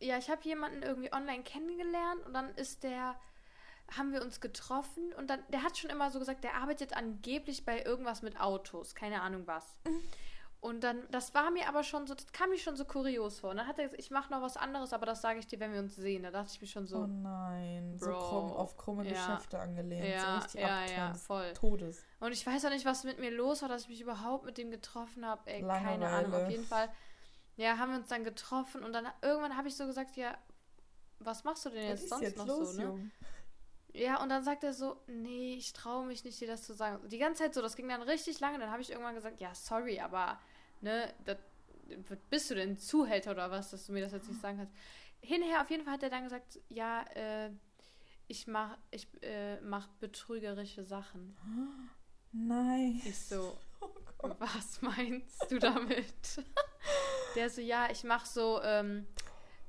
[0.00, 3.14] Ja, ich habe jemanden irgendwie online kennengelernt und dann ist der,
[3.96, 7.64] haben wir uns getroffen und dann, der hat schon immer so gesagt, der arbeitet angeblich
[7.64, 9.76] bei irgendwas mit Autos, keine Ahnung was.
[9.86, 10.02] Mhm.
[10.64, 13.50] Und dann, das war mir aber schon so, das kam mir schon so kurios vor.
[13.50, 15.60] Und dann hat er gesagt, ich mache noch was anderes, aber das sage ich dir,
[15.60, 16.22] wenn wir uns sehen.
[16.22, 18.18] Da dachte ich mir schon so, Oh nein, so Bro.
[18.18, 19.10] krumm, auf krumme Ja.
[19.10, 20.06] Geschäfte angelehnt.
[20.08, 21.52] Ja, so richtig ja, ja, voll.
[21.52, 22.02] Todes.
[22.18, 24.56] Und ich weiß auch nicht, was mit mir los war, dass ich mich überhaupt mit
[24.56, 25.42] dem getroffen habe.
[25.50, 26.08] Ey, keine Langeweile.
[26.08, 26.32] Ahnung.
[26.44, 26.88] Auf jeden Fall,
[27.56, 30.34] ja, haben wir uns dann getroffen und dann irgendwann habe ich so gesagt, ja,
[31.18, 32.84] was machst du denn jetzt sonst jetzt noch los, so, ne?
[32.84, 33.10] Junge?
[33.92, 37.06] Ja, und dann sagt er so, nee, ich traue mich nicht, dir das zu sagen.
[37.10, 38.58] Die ganze Zeit so, das ging dann richtig lange.
[38.58, 40.40] Dann habe ich irgendwann gesagt, ja, sorry, aber,
[40.84, 41.38] ne, das
[42.30, 44.72] bist du denn Zuhälter oder was, dass du mir das jetzt nicht sagen kannst?
[45.20, 47.50] Hinher auf jeden Fall hat er dann gesagt, ja, äh,
[48.28, 51.36] ich mach, ich äh, mach betrügerische Sachen.
[52.32, 53.00] Nein.
[53.04, 53.56] Ich so,
[54.22, 56.42] oh was meinst du damit?
[57.34, 59.06] der so, ja, ich mach so, ähm,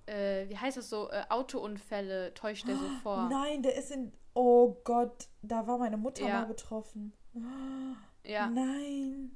[0.05, 3.29] äh, wie heißt das so, äh, Autounfälle täuscht er so vor.
[3.29, 4.11] Nein, der ist in.
[4.33, 6.41] Oh Gott, da war meine Mutter Ja.
[6.41, 7.13] mal betroffen.
[8.27, 8.49] Ja.
[8.49, 9.35] Nein.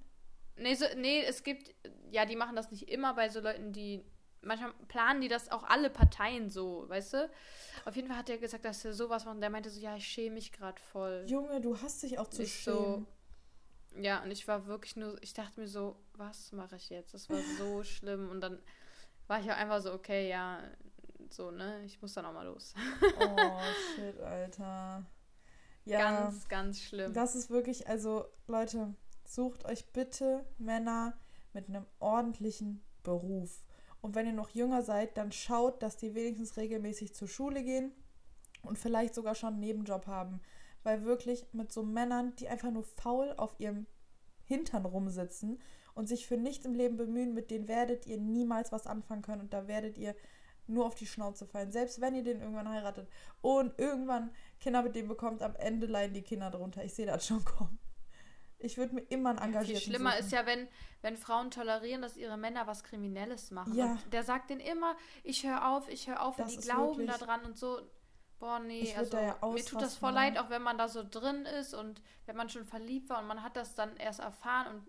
[0.59, 1.73] Nee, so, nee, es gibt,
[2.11, 4.03] ja, die machen das nicht immer bei so Leuten, die,
[4.41, 7.29] manchmal planen die das auch alle Parteien so, weißt du?
[7.85, 9.95] Auf jeden Fall hat er gesagt, dass er sowas macht und der meinte so, ja,
[9.95, 11.25] ich schäme mich gerade voll.
[11.27, 13.05] Junge, du hast dich auch zu Ich schämen.
[13.95, 17.13] so, ja, und ich war wirklich nur, ich dachte mir so, was mache ich jetzt?
[17.13, 18.61] Das war so schlimm und dann
[19.27, 20.59] war ich auch einfach so, okay, ja,
[21.29, 22.73] so, ne, ich muss dann auch mal los.
[23.19, 23.59] Oh,
[23.95, 25.05] shit, Alter.
[25.85, 25.99] Ja.
[25.99, 27.13] Ganz, ganz schlimm.
[27.13, 28.93] Das ist wirklich, also Leute,
[29.29, 31.17] sucht euch bitte Männer
[31.53, 33.63] mit einem ordentlichen Beruf.
[34.01, 37.91] Und wenn ihr noch jünger seid, dann schaut, dass die wenigstens regelmäßig zur Schule gehen
[38.63, 40.41] und vielleicht sogar schon einen Nebenjob haben.
[40.83, 43.85] Weil wirklich mit so Männern, die einfach nur faul auf ihrem
[44.45, 45.61] Hintern rumsitzen
[45.93, 49.41] und sich für nichts im Leben bemühen, mit denen werdet ihr niemals was anfangen können
[49.41, 50.15] und da werdet ihr
[50.65, 51.71] nur auf die Schnauze fallen.
[51.71, 53.09] Selbst wenn ihr den irgendwann heiratet
[53.41, 56.83] und irgendwann Kinder mit dem bekommt, am Ende leiden die Kinder drunter.
[56.83, 57.79] Ich sehe das schon kommen.
[58.59, 60.25] Ich würde mir immer einen Ja, engagierten viel schlimmer suchen.
[60.25, 60.67] ist ja, wenn,
[61.01, 63.73] wenn Frauen tolerieren, dass ihre Männer was Kriminelles machen.
[63.75, 63.93] Ja.
[63.93, 66.65] Und der sagt denen immer, ich höre auf, ich höre auf, und Das die ist
[66.65, 67.81] glauben daran und so.
[68.39, 71.03] Boah, nee, also da ja mir tut das voll leid, auch wenn man da so
[71.03, 74.67] drin ist und wenn man schon verliebt war und man hat das dann erst erfahren
[74.75, 74.87] und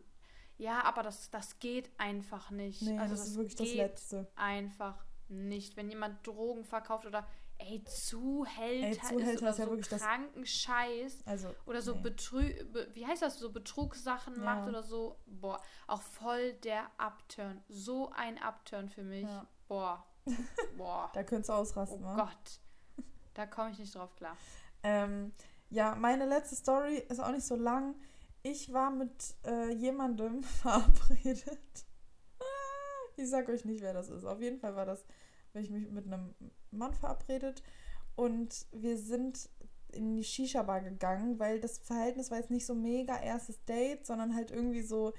[0.56, 2.82] ja, aber das, das geht einfach nicht.
[2.82, 4.30] Nee, also das ist wirklich das Letzte.
[4.36, 5.76] einfach nicht.
[5.76, 7.26] Wenn jemand Drogen verkauft oder
[7.60, 11.22] ey, Zuhälter, Ey, ist Zuhälter oder ist ja so wirklich das- kranken Scheiß.
[11.26, 12.00] Also, Oder so nee.
[12.02, 14.40] Betrü be wie heißt das, so Betrugssachen Ja.
[14.42, 15.18] macht oder so.
[15.26, 17.62] Boah, auch voll der Upturn.
[17.68, 19.22] So ein Upturn für mich.
[19.24, 19.46] Ja.
[19.68, 20.04] Boah.
[20.76, 21.10] Boah.
[21.14, 22.14] Da könntest du oh ausrasten, wa?
[22.16, 22.60] Gott.
[23.34, 24.36] Da komme ich nicht drauf klar.
[24.82, 25.32] Ähm,
[25.70, 27.94] ja, meine letzte Story ist auch nicht so lang.
[28.42, 31.58] Ich war mit äh, jemandem verabredet.
[33.16, 34.24] Ich sag euch nicht, wer das ist.
[34.24, 35.04] Auf jeden Fall war das,
[35.52, 36.34] bin ich mich mit einem
[36.70, 37.62] Mann verabredet
[38.16, 39.48] und wir sind
[39.92, 44.34] in die Shisha-Bar gegangen, weil das Verhältnis war jetzt nicht so mega erstes Date, sondern
[44.34, 45.12] halt irgendwie so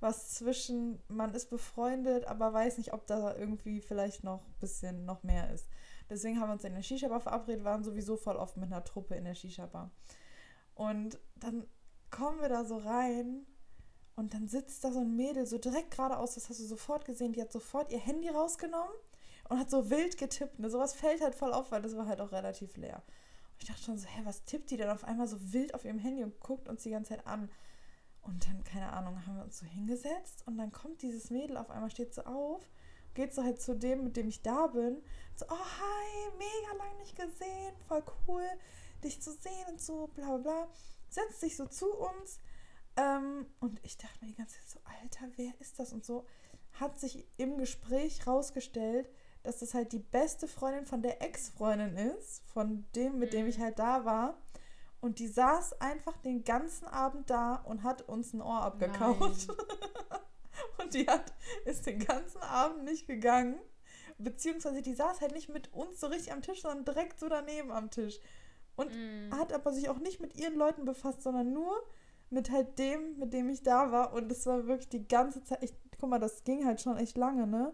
[0.00, 5.04] was zwischen, man ist befreundet, aber weiß nicht, ob da irgendwie vielleicht noch ein bisschen
[5.04, 5.68] noch mehr ist.
[6.08, 9.16] Deswegen haben wir uns in der Shisha-Bar verabredet, waren sowieso voll oft mit einer Truppe
[9.16, 9.90] in der Shisha-Bar.
[10.74, 11.66] Und dann
[12.10, 13.44] kommen wir da so rein
[14.14, 17.32] und dann sitzt da so ein Mädel so direkt geradeaus, das hast du sofort gesehen,
[17.32, 18.94] die hat sofort ihr Handy rausgenommen
[19.48, 20.58] und hat so wild getippt.
[20.58, 20.70] Ne?
[20.70, 23.02] Sowas fällt halt voll auf, weil das war halt auch relativ leer.
[23.52, 25.84] Und ich dachte schon so, hä, was tippt die denn auf einmal so wild auf
[25.84, 27.50] ihrem Handy und guckt uns die ganze Zeit an.
[28.22, 31.70] Und dann, keine Ahnung, haben wir uns so hingesetzt und dann kommt dieses Mädel auf
[31.70, 32.62] einmal, steht so auf,
[33.14, 35.02] geht so halt zu dem, mit dem ich da bin.
[35.34, 38.44] So, oh hi, mega lang nicht gesehen, voll cool,
[39.02, 40.68] dich zu sehen und so, bla bla bla.
[41.08, 42.40] Setzt sich so zu uns.
[42.96, 45.92] Ähm, und ich dachte mir die ganze Zeit so, Alter, wer ist das?
[45.92, 46.26] Und so
[46.74, 49.08] hat sich im Gespräch rausgestellt,
[49.42, 53.48] dass das halt die beste Freundin von der Ex-Freundin ist, von dem, mit dem Mhm.
[53.50, 54.38] ich halt da war.
[55.00, 59.46] Und die saß einfach den ganzen Abend da und hat uns ein Ohr abgekaut.
[60.78, 61.32] Und die hat,
[61.66, 63.58] ist den ganzen Abend nicht gegangen.
[64.18, 67.70] Beziehungsweise die saß halt nicht mit uns so richtig am Tisch, sondern direkt so daneben
[67.70, 68.18] am Tisch.
[68.76, 69.32] Und Mm.
[69.34, 71.80] hat aber sich auch nicht mit ihren Leuten befasst, sondern nur
[72.30, 74.12] mit halt dem, mit dem ich da war.
[74.12, 77.16] Und es war wirklich die ganze Zeit, ich, guck mal, das ging halt schon echt
[77.16, 77.72] lange, ne?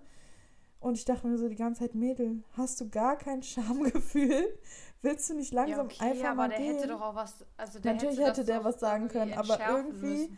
[0.85, 4.59] Und ich dachte mir so die ganze Zeit, Mädel, hast du gar kein Schamgefühl?
[5.01, 6.77] Willst du nicht langsam ja, okay, einfach aber mal der gehen?
[6.77, 7.43] hätte doch auch was.
[7.57, 10.37] Also Natürlich hätte, hätte der was sagen irgendwie können, aber irgendwie.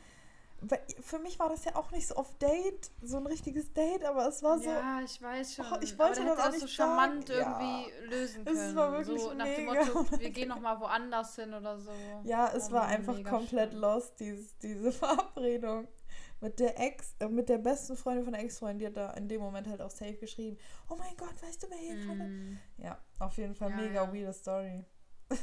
[0.60, 4.04] Weil für mich war das ja auch nicht so auf Date, so ein richtiges Date,
[4.04, 5.66] aber es war so, ja, ich weiß schon.
[5.70, 7.40] Oh, ich aber wollte der das auch das so nicht charmant sagen.
[7.40, 7.60] Ja.
[7.60, 8.76] irgendwie lösen Es können.
[8.76, 11.90] war wirklich so nach dem Motto, wir gehen noch mal woanders hin oder so.
[12.24, 13.80] ja, es war Mann, einfach komplett schlimm.
[13.82, 15.88] lost, dieses, diese Verabredung.
[16.40, 19.26] Mit der Ex, äh, mit der besten Freundin von der Ex-Freundin, die hat da in
[19.28, 20.58] dem Moment halt auch safe geschrieben.
[20.88, 21.96] Oh mein Gott, weißt du, wer hier.
[22.14, 22.58] Mm.
[22.76, 24.12] Ja, auf jeden Fall Ja, mega ja.
[24.12, 24.84] weirde Story.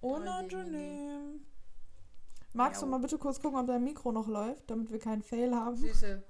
[0.00, 1.40] Unangenehm.
[2.52, 2.90] Magst du Ja.
[2.90, 5.76] mal bitte kurz gucken, ob dein Mikro noch läuft, damit wir keinen Fail haben?
[5.76, 6.22] Süße.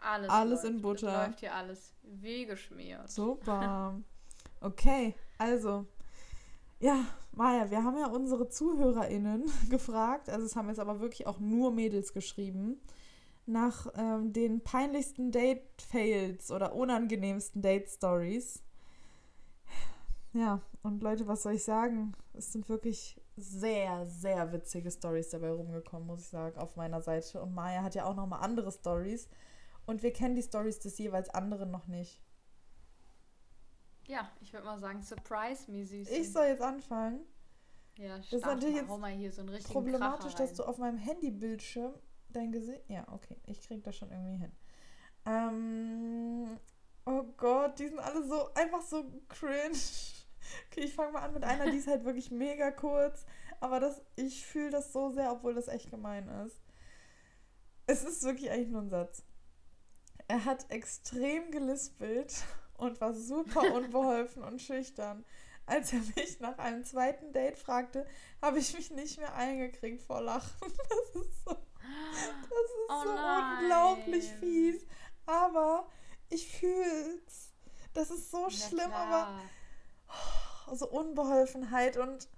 [0.00, 0.64] Alles, Alles läuft.
[0.70, 1.26] in Es Butter.
[1.26, 3.08] läuft hier alles wie geschmiert.
[3.10, 4.00] Super.
[4.64, 5.86] Okay, also.
[6.82, 11.38] Ja, Maja, wir haben ja unsere ZuhörerInnen gefragt, also es haben jetzt aber wirklich auch
[11.38, 12.80] nur Mädels geschrieben,
[13.46, 18.64] nach ähm, den peinlichsten Date-Fails oder unangenehmsten Date-Stories.
[20.32, 22.14] Ja, und Leute, was soll ich sagen?
[22.32, 27.40] Es sind wirklich sehr, sehr witzige Stories dabei rumgekommen, muss ich sagen, auf meiner Seite.
[27.42, 29.28] Und Maya hat ja auch nochmal andere Stories.
[29.86, 32.20] und wir kennen die Stories des jeweils anderen noch nicht.
[34.06, 36.10] Ja, ich würde mal sagen, surprise me, süß.
[36.10, 37.20] Ich soll jetzt anfangen.
[37.98, 38.98] Ja, Das ist natürlich jetzt so
[39.72, 41.94] Problematisch, dass du auf meinem Handybildschirm
[42.30, 42.88] dein Gesicht.
[42.88, 44.52] Ja, okay, ich krieg das schon irgendwie hin.
[45.26, 46.58] Ähm,
[47.04, 49.76] oh Gott, die sind alle so einfach so cringe.
[50.66, 53.24] Okay, ich fange mal an mit einer, die ist halt wirklich mega kurz.
[53.60, 56.60] Aber das, ich fühle das so sehr, obwohl das echt gemein ist.
[57.86, 59.22] Es ist wirklich eigentlich nur ein Satz.
[60.26, 65.24] Er hat extrem gelispelt und war super unbeholfen und schüchtern.
[65.66, 68.04] Als er mich nach einem zweiten Date fragte,
[68.42, 70.50] habe ich mich nicht mehr eingekriegt vor Lachen.
[70.88, 73.58] Das ist so, das ist Oh so nein.
[73.60, 74.86] unglaublich fies.
[75.26, 75.88] Aber
[76.28, 77.52] ich fühl's.
[77.94, 80.76] Das ist so Ja, schlimm, aber klar.
[80.76, 82.28] so Unbeholfenheit und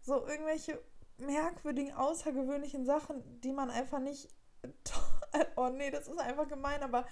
[0.00, 0.80] so irgendwelche
[1.18, 4.28] merkwürdigen, außergewöhnlichen Sachen, die man einfach nicht.
[5.56, 7.06] Oh nee, das ist einfach gemein, aber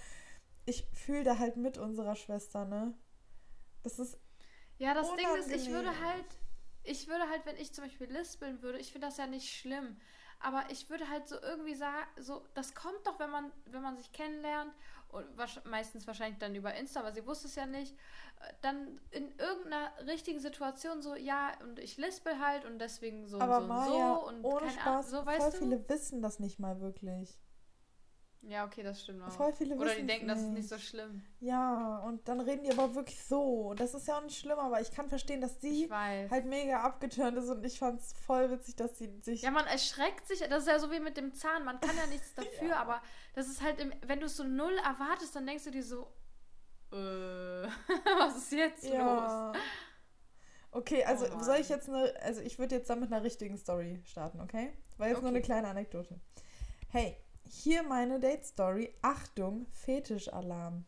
[0.67, 2.95] ich fühle da halt mit unserer Schwester, ne?
[3.83, 4.19] Das ist.
[4.79, 6.05] Ja, das Ding ist, ich würde unangenehm.
[6.05, 6.27] halt,
[6.83, 9.97] ich würde halt, wenn ich zum Beispiel lispeln würde, ich finde das ja nicht schlimm,
[10.39, 13.97] aber ich würde halt so irgendwie sagen, so, das kommt doch, wenn man, wenn man
[13.97, 14.75] sich kennenlernt
[15.09, 15.25] und
[15.65, 17.95] meistens wahrscheinlich dann über Insta, aber sie wusste es ja nicht,
[18.41, 23.39] äh, dann in irgendeiner richtigen Situation so, ja, und ich lispel halt und deswegen so
[23.41, 25.59] aber und so Maja, und so und ohne keine Ahnung, Spaß, so, voll weißt du?
[25.59, 27.39] viele wissen das nicht mal wirklich.
[28.49, 29.31] Ja, okay, das stimmt auch.
[29.33, 30.55] Voll viele Oder die denken, das ist nicht.
[30.59, 31.25] nicht so schlimm.
[31.41, 33.75] Ja, und dann reden die aber wirklich so.
[33.75, 36.31] Das ist ja auch nicht schlimm, aber ich kann verstehen, dass weiß.
[36.31, 39.43] halt mega abgeturnt ist und ich fand's voll witzig, dass sie sich.
[39.43, 40.39] Ja, man erschreckt sich.
[40.49, 41.65] Das ist ja so wie mit dem Zahn.
[41.65, 42.77] Man kann ja nichts dafür, Ja.
[42.77, 43.03] aber
[43.35, 46.07] das ist halt, im, wenn du es so null erwartest, dann denkst du dir so,
[46.93, 46.97] äh,
[48.19, 48.93] was ist jetzt los?
[48.95, 49.53] Ja.
[50.71, 53.57] Okay, also Oh soll ich jetzt eine, also ich würde jetzt dann mit einer richtigen
[53.57, 54.73] Story starten, okay?
[54.99, 55.37] War jetzt nur Okay.
[55.39, 56.21] eine kleine Anekdote.
[56.91, 57.17] Hey,
[57.49, 58.95] hier meine Date-Story.
[59.03, 60.85] Achtung, Fetischalarm.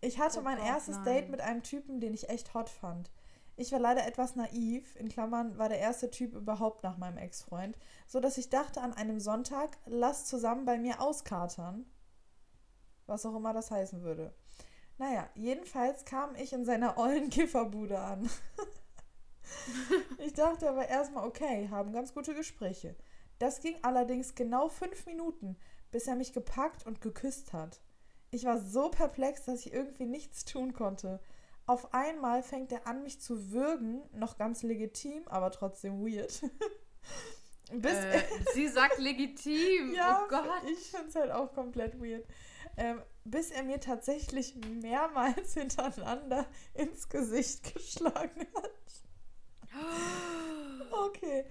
[0.00, 1.04] Ich hatte Oh mein Gott, erstes nein.
[1.04, 3.10] Date mit einem Typen, den ich echt hot fand.
[3.56, 7.76] Ich war leider etwas naiv, in Klammern war der erste Typ überhaupt nach meinem Ex-Freund,
[8.06, 11.84] so dass ich dachte an einem Sonntag, lass zusammen bei mir auskatern.
[13.06, 14.34] Was auch immer das heißen würde.
[14.98, 18.30] Naja, jedenfalls kam ich in seiner ollen Kifferbude an.
[20.18, 22.96] ich dachte aber erstmal, okay, haben ganz gute Gespräche.
[23.42, 25.56] Das ging allerdings genau fünf Minuten,
[25.90, 27.80] bis er mich gepackt und geküsst hat.
[28.30, 31.18] Ich war so perplex, dass ich irgendwie nichts tun konnte.
[31.66, 36.40] Auf einmal fängt er an, mich zu würgen, noch ganz legitim, aber trotzdem weird.
[37.72, 38.22] Bis Äh,
[38.54, 39.92] sie sagt legitim.
[39.96, 40.46] ja, oh Gott.
[40.72, 42.24] ich finde es halt auch komplett weird.
[42.76, 48.70] Ähm, bis er mir tatsächlich mehrmals hintereinander ins Gesicht geschlagen hat.
[51.06, 51.46] Okay.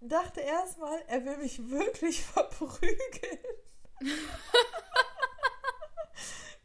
[0.00, 3.38] Dachte erstmal, er will mich wirklich verprügeln.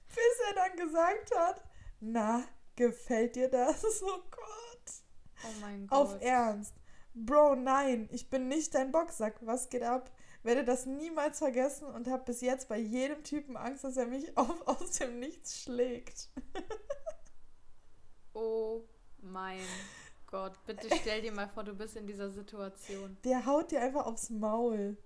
[0.10, 1.64] bis er dann gesagt hat,
[2.00, 2.44] na,
[2.76, 4.04] gefällt dir das?
[4.04, 4.92] Oh Gott.
[5.46, 5.98] Oh mein Gott.
[5.98, 6.76] Auf Ernst.
[7.16, 9.36] Bro, nein, ich bin nicht dein Boxsack.
[9.42, 10.12] Was geht ab?
[10.44, 14.38] Werde das niemals vergessen und habe bis jetzt bei jedem Typen Angst, dass er mich
[14.38, 16.30] auf, aus dem Nichts schlägt.
[18.34, 18.84] Oh
[19.22, 19.62] mein
[20.34, 20.54] Gott.
[20.66, 23.16] Bitte stell dir mal vor, du bist in dieser Situation.
[23.24, 24.98] Der haut dir einfach aufs Maul.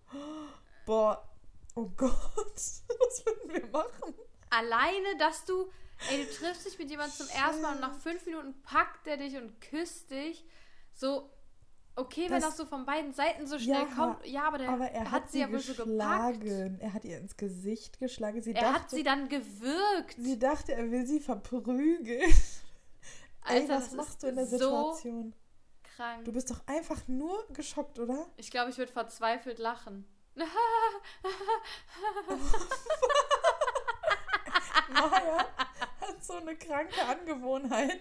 [0.85, 1.21] Boah,
[1.75, 2.13] oh Gott,
[2.55, 4.13] was würden wir machen?
[4.49, 5.69] Alleine, dass du,
[6.09, 9.17] ey, du triffst dich mit jemandem zum ersten Mal und nach fünf Minuten packt er
[9.17, 10.45] dich und küsst dich.
[10.93, 11.29] So,
[11.97, 14.25] okay, wenn Das- das so von beiden Seiten so schnell Ja, kommt.
[14.25, 16.39] Ja, aber der Aber er hat, sie sie ja wohl so gepackt.
[16.39, 16.77] geschlagen.
[16.79, 18.41] Er hat ihr ins Gesicht geschlagen.
[18.41, 20.15] Sie Er dachte, hat sie dann gewürgt.
[20.17, 22.33] sie dachte, er will sie verprügeln.
[23.49, 25.33] Ey, Alter, was das machst du in der so Situation?
[25.95, 26.25] krank.
[26.25, 28.27] Du bist doch einfach nur geschockt, oder?
[28.37, 30.05] Ich glaube, ich würde verzweifelt lachen.
[34.89, 35.45] Maya
[36.01, 37.99] hat so eine kranke Angewohnheit,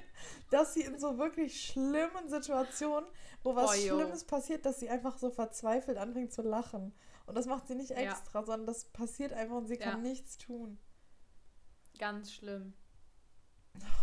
[0.50, 3.08] dass sie in so wirklich schlimmen Situationen,
[3.42, 3.72] wo was Oh.
[3.88, 6.94] Schlimmes passiert, dass sie einfach so verzweifelt anfängt zu lachen.
[7.26, 7.96] Und das macht sie nicht Ja.
[7.96, 10.08] extra, sondern das passiert einfach und sie kann Ja.
[10.10, 10.78] nichts tun.
[11.98, 12.74] Ganz schlimm.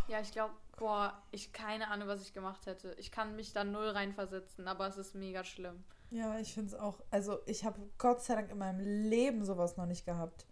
[0.08, 2.94] Ja, ich glaube, boah, ich keine Ahnung, was ich gemacht hätte.
[2.98, 5.84] Ich kann mich da null reinversetzen, aber es ist mega schlimm.
[6.12, 7.02] Ja, ich finde es auch.
[7.10, 10.46] Also, ich habe Gott sei Dank in meinem Leben sowas noch nicht gehabt.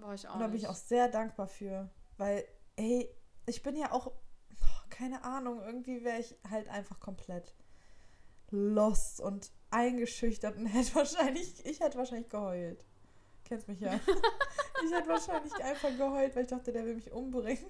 [0.00, 1.90] Boah, ich auch Und da bin ich auch sehr dankbar für.
[2.16, 2.44] Weil,
[2.76, 3.08] ey,
[3.46, 4.12] ich bin ja auch,
[4.90, 7.54] keine Ahnung, irgendwie wäre ich halt einfach komplett
[8.50, 12.84] lost und eingeschüchtert und hätte wahrscheinlich, ich hätte wahrscheinlich geheult.
[13.44, 13.94] Kennst mich ja.
[14.84, 17.64] ich hätte wahrscheinlich einfach geheult, weil ich dachte, der will mich umbringen.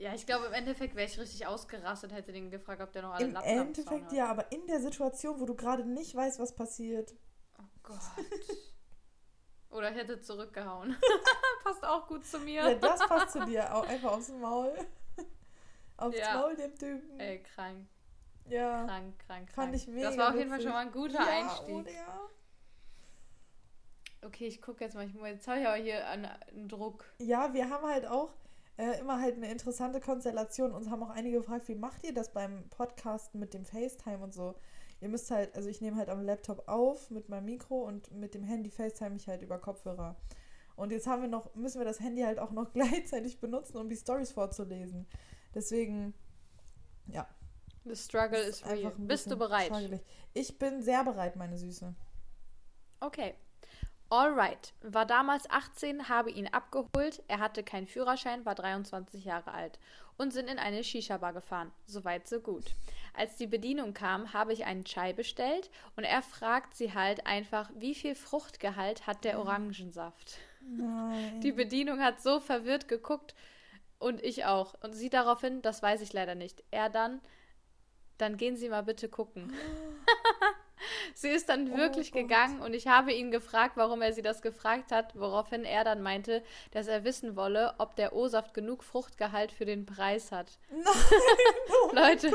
[0.00, 3.12] Ja, ich glaube, im Endeffekt wäre ich richtig ausgerastet, hätte den gefragt, ob der noch
[3.12, 6.40] alle Im Lappen Zaun Endeffekt ja, aber in der Situation, wo du gerade nicht weißt,
[6.40, 7.14] was passiert.
[7.58, 8.00] Oh Gott.
[9.68, 10.96] Oder hätte zurückgehauen.
[11.64, 12.62] passt auch gut zu mir.
[12.62, 13.74] Ja, das passt zu dir.
[13.74, 14.72] Auch einfach aufs Maul.
[15.98, 16.38] aufs ja.
[16.38, 17.20] Maul dem Typen.
[17.20, 17.86] Ey, krank.
[18.48, 18.86] Ja.
[18.86, 19.50] Krank, krank, krank.
[19.52, 20.08] Fand ich mega.
[20.08, 21.74] Das war auf jeden Fall schon mal ein guter ja, Einstieg.
[21.74, 22.20] Oder ja.
[24.22, 25.06] Okay, ich gucke jetzt mal.
[25.06, 27.04] Jetzt habe ich aber hier einen, einen Druck.
[27.18, 28.32] Ja, wir haben halt auch
[28.80, 30.72] äh, immer halt eine interessante Konstellation.
[30.72, 34.32] Uns haben auch einige gefragt, wie macht ihr das beim Podcasten mit dem FaceTime und
[34.32, 34.54] so?
[35.00, 38.34] Ihr müsst halt, also ich nehme halt am Laptop auf mit meinem Mikro und mit
[38.34, 40.16] dem Handy FaceTime ich halt über Kopfhörer.
[40.76, 43.90] Und jetzt haben wir noch, müssen wir das Handy halt auch noch gleichzeitig benutzen, um
[43.90, 45.06] die Stories vorzulesen.
[45.54, 46.14] Deswegen,
[47.06, 47.28] ja.
[47.84, 48.92] The struggle is real.
[48.96, 49.72] Bist du bereit?
[50.32, 51.94] Ich bin sehr bereit, meine Süße.
[53.00, 53.34] Okay.
[54.10, 54.72] Alright.
[54.82, 57.22] War damals 18, habe ihn abgeholt.
[57.28, 59.78] Er hatte keinen Führerschein, war 23 Jahre alt
[60.16, 61.70] und sind in eine Shisha-Bar gefahren.
[61.86, 62.74] Soweit, so gut.
[63.14, 67.70] Als die Bedienung kam, habe ich einen Chai bestellt und er fragt sie halt einfach,
[67.74, 70.38] wie viel Fruchtgehalt hat der Orangensaft?
[70.60, 71.40] Nein.
[71.40, 73.34] Die Bedienung hat so verwirrt geguckt
[73.98, 74.74] und ich auch.
[74.82, 76.64] Und sie daraufhin, das weiß ich leider nicht.
[76.70, 77.20] Er dann,
[78.18, 79.52] dann gehen Sie mal bitte gucken.
[81.14, 84.22] sie ist dann oh wirklich oh gegangen und ich habe ihn gefragt, warum er sie
[84.22, 88.84] das gefragt hat, woraufhin er dann meinte, dass er wissen wolle, ob der O-Saft genug
[88.84, 90.58] Fruchtgehalt für den Preis hat.
[90.70, 90.84] Nein,
[91.84, 92.32] oh Leute,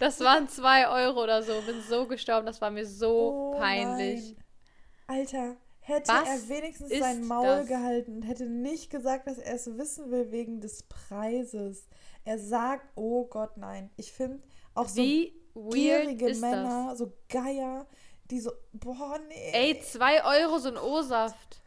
[0.00, 1.60] das waren zwei Euro oder so.
[1.62, 4.34] Bin so gestorben, das war mir so oh peinlich.
[4.36, 4.44] Nein.
[5.06, 7.68] Alter, hätte Was er wenigstens sein Maul das?
[7.68, 11.88] gehalten und hätte nicht gesagt, dass er es wissen will wegen des Preises.
[12.24, 13.90] Er sagt, oh Gott, nein.
[13.96, 14.42] Ich finde
[14.74, 16.98] auch Wie so gierige Männer, das?
[16.98, 17.86] so Geier,
[18.30, 19.50] die so, boah, nee.
[19.52, 21.60] Ey, zwei Euro so ein O-Saft.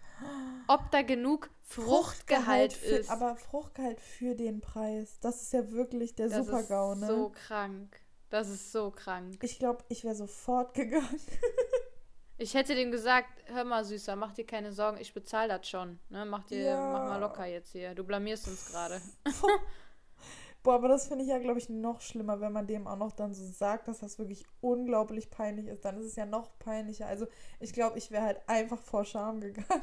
[0.67, 3.09] Ob da genug Fruchtgehalt, Fruchtgehalt für, ist.
[3.09, 7.01] Aber Fruchtgehalt für den Preis, das ist ja wirklich der Super-GAU, ne?
[7.01, 8.01] Das ist so krank.
[8.29, 9.37] Das ist so krank.
[9.43, 11.19] Ich glaube, ich wäre sofort gegangen.
[12.39, 15.99] Ich hätte dem gesagt, hör mal, Süßer, mach dir keine Sorgen, ich bezahle das schon.
[16.09, 16.23] Ne?
[16.23, 16.91] Mach, dir, ja.
[16.91, 17.95] mach mal locker jetzt hier.
[17.95, 19.01] Du blamierst uns gerade.
[20.67, 23.13] Boah, aber das finde ich ja, glaube ich, noch schlimmer, wenn man dem auch noch
[23.13, 25.85] dann so sagt, dass das wirklich unglaublich peinlich ist.
[25.85, 27.07] Dann ist es ja noch peinlicher.
[27.07, 27.25] Also
[27.61, 29.81] ich glaube, ich wäre halt einfach vor Scham gegangen.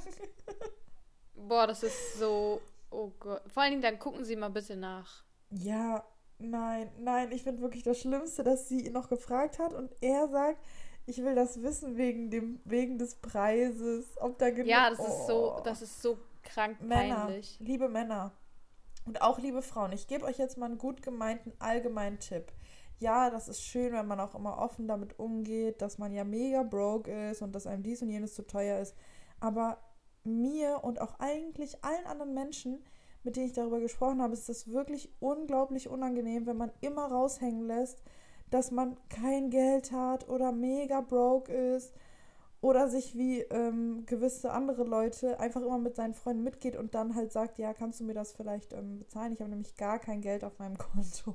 [1.48, 2.60] Boah, das ist so.
[2.90, 3.40] Oh Gott.
[3.50, 5.24] Vor allen Dingen, dann gucken Sie mal bitte nach.
[5.48, 6.04] Ja,
[6.36, 7.32] nein, nein.
[7.32, 10.58] Ich finde wirklich das Schlimmste, dass sie ihn noch gefragt hat und er sagt,
[11.06, 15.06] ich will das wissen wegen dem wegen des Preises, ob da genug Ja, das oh.
[15.06, 17.56] ist so, das ist so krank Männer, peinlich.
[17.58, 18.34] Liebe Männer
[19.04, 22.52] und auch liebe Frauen, ich gebe euch jetzt mal einen gut gemeinten allgemeinen Tipp.
[23.00, 26.62] Ja, das ist schön, wenn man auch immer offen damit umgeht, dass man ja mega
[26.62, 28.94] broke ist und dass einem dies und jenes zu teuer ist.
[29.40, 29.78] Aber
[30.22, 32.82] mir und auch eigentlich allen anderen Menschen,
[33.24, 37.66] mit denen ich darüber gesprochen habe, ist das wirklich unglaublich unangenehm, wenn man immer raushängen
[37.66, 38.02] lässt,
[38.50, 41.92] dass man kein Geld hat oder mega broke ist
[42.64, 47.14] oder sich wie ähm, gewisse andere Leute einfach immer mit seinen Freunden mitgeht und dann
[47.14, 49.34] halt sagt, ja, kannst du mir das vielleicht ähm, bezahlen?
[49.34, 51.34] Ich habe nämlich gar kein Geld auf meinem Konto.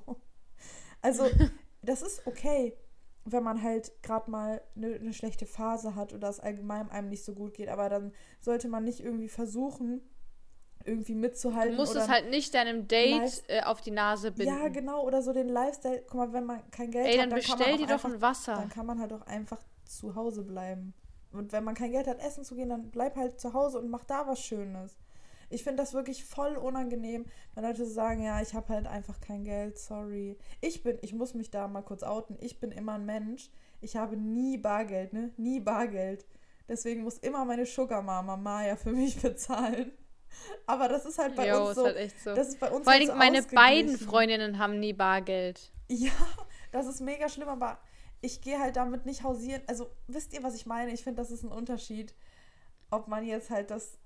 [1.04, 1.26] Also,
[1.84, 2.76] das ist okay,
[3.26, 7.24] wenn man halt gerade mal eine ne schlechte Phase hat oder es allgemein einem nicht
[7.24, 8.12] so gut geht, aber dann
[8.42, 10.02] sollte man nicht irgendwie versuchen,
[10.84, 11.76] irgendwie mitzuhalten.
[11.76, 14.52] Du musst es halt nicht deinem Date äh, auf die Nase binden.
[14.52, 16.02] Ja, genau, oder so den Lifestyle.
[16.08, 18.56] Guck mal, wenn man kein Geld Ey, hat, dann, dann bestell dir doch ein Wasser.
[18.56, 20.96] Dann kann man halt auch einfach zu Hause bleiben.
[21.32, 23.90] Und wenn man kein Geld hat, essen zu gehen, dann bleib halt zu Hause und
[23.90, 24.98] mach da was Schönes.
[25.52, 29.44] Ich finde das wirklich voll unangenehm, wenn Leute sagen, ja, ich habe halt einfach kein
[29.44, 30.38] Geld, sorry.
[30.62, 33.50] Ich bin, ich muss mich da mal kurz outen, ich bin immer ein Mensch.
[33.82, 35.32] Ich habe nie Bargeld, ne?
[35.38, 36.26] Nie Bargeld.
[36.68, 39.92] Deswegen muss immer meine Sugar Mama Maya für mich bezahlen.
[40.68, 41.86] Aber das ist halt bei jo, uns so.
[41.86, 42.36] Halt echt so.
[42.36, 45.72] Das ist bei uns Vor allem halt so meine beiden Freundinnen haben nie Bargeld.
[45.88, 46.12] Ja,
[46.72, 47.80] das ist mega schlimm, aber
[48.22, 49.62] ich gehe halt damit nicht hausieren.
[49.68, 50.92] Also, wisst ihr, was ich meine?
[50.92, 52.14] Ich finde, das ist ein Unterschied,
[52.90, 53.98] ob man jetzt halt das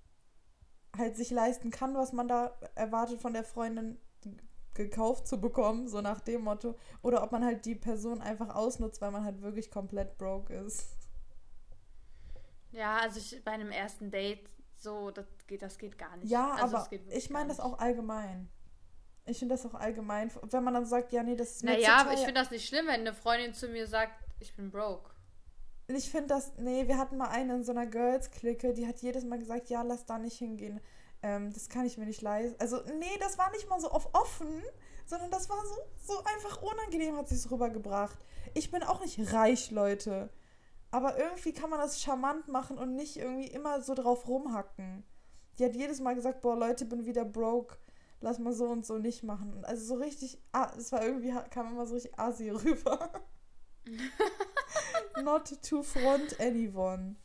[0.95, 3.97] halt sich leisten kann, was man da erwartet von der Freundin
[4.73, 9.01] gekauft zu bekommen, so nach dem Motto, oder ob man halt die Person einfach ausnutzt,
[9.01, 10.87] weil man halt wirklich komplett broke ist.
[12.71, 16.29] Ja, also ich, bei einem ersten Date so, das geht, das geht gar nicht.
[16.29, 18.49] Ja, also aber ich meine das auch allgemein.
[19.25, 21.97] Ich finde das auch allgemein, wenn man dann sagt, ja, nee, das ist mir Naja,
[21.97, 25.11] aber ich finde das nicht schlimm, wenn eine Freundin zu mir sagt, ich bin broke.
[25.87, 29.23] Ich finde das, nee, wir hatten mal eine in so einer Girls-Clique, die hat jedes
[29.25, 30.81] Mal gesagt, ja, lass da nicht hingehen.
[31.21, 32.55] Ähm, das kann ich mir nicht leisten.
[32.59, 34.61] Also, nee, das war nicht mal so auf offen,
[35.05, 35.75] sondern das war so,
[36.13, 38.17] so einfach unangenehm, hat sie es rübergebracht.
[38.53, 40.29] Ich bin auch nicht reich, Leute.
[40.91, 45.03] Aber irgendwie kann man das charmant machen und nicht irgendwie immer so drauf rumhacken.
[45.57, 47.77] Die hat jedes Mal gesagt, boah, Leute, bin wieder broke.
[48.23, 49.65] Lass mal so und so nicht machen.
[49.65, 53.11] Also so richtig, ah, es war irgendwie, kam immer so richtig assi rüber.
[55.21, 57.17] Not to front anyone.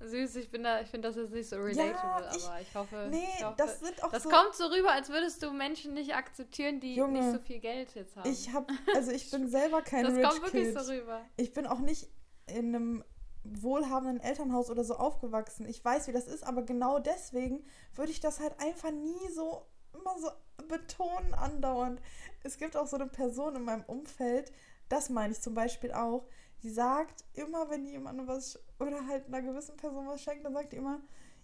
[0.00, 2.74] Süß, ich bin da, ich finde das jetzt nicht so relatable, ja, ich, aber ich
[2.74, 3.08] hoffe.
[3.10, 5.94] Nee, ich hoffe, das sind auch Das so, kommt so rüber, als würdest du Menschen
[5.94, 8.30] nicht akzeptieren, die Junge, nicht so viel Geld jetzt haben.
[8.30, 10.78] Ich habe, also ich bin selber kein Das Rich kommt wirklich Kid.
[10.80, 11.22] so rüber.
[11.38, 12.08] Ich bin auch nicht
[12.46, 13.04] in einem
[13.42, 15.66] wohlhabenden Elternhaus oder so aufgewachsen.
[15.66, 17.64] Ich weiß, wie das ist, aber genau deswegen
[17.94, 19.66] würde ich das halt einfach nie so
[20.00, 20.30] immer so
[20.68, 22.00] betonen andauernd.
[22.42, 24.52] Es gibt auch so eine Person in meinem Umfeld,
[24.88, 26.26] das meine ich zum Beispiel auch,
[26.62, 30.54] die sagt immer, wenn die jemandem was oder halt einer gewissen Person was schenkt, dann
[30.54, 31.00] sagt die immer,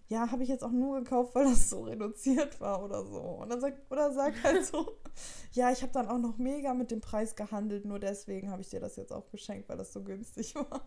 [0.07, 3.19] ja, habe ich jetzt auch nur gekauft, weil das so reduziert war oder so.
[3.19, 4.97] Und dann sagt, oder sagt halt so,
[5.53, 8.69] ja, ich habe dann auch noch mega mit dem Preis gehandelt, nur deswegen habe ich
[8.69, 10.85] dir das jetzt auch geschenkt, weil das so günstig war.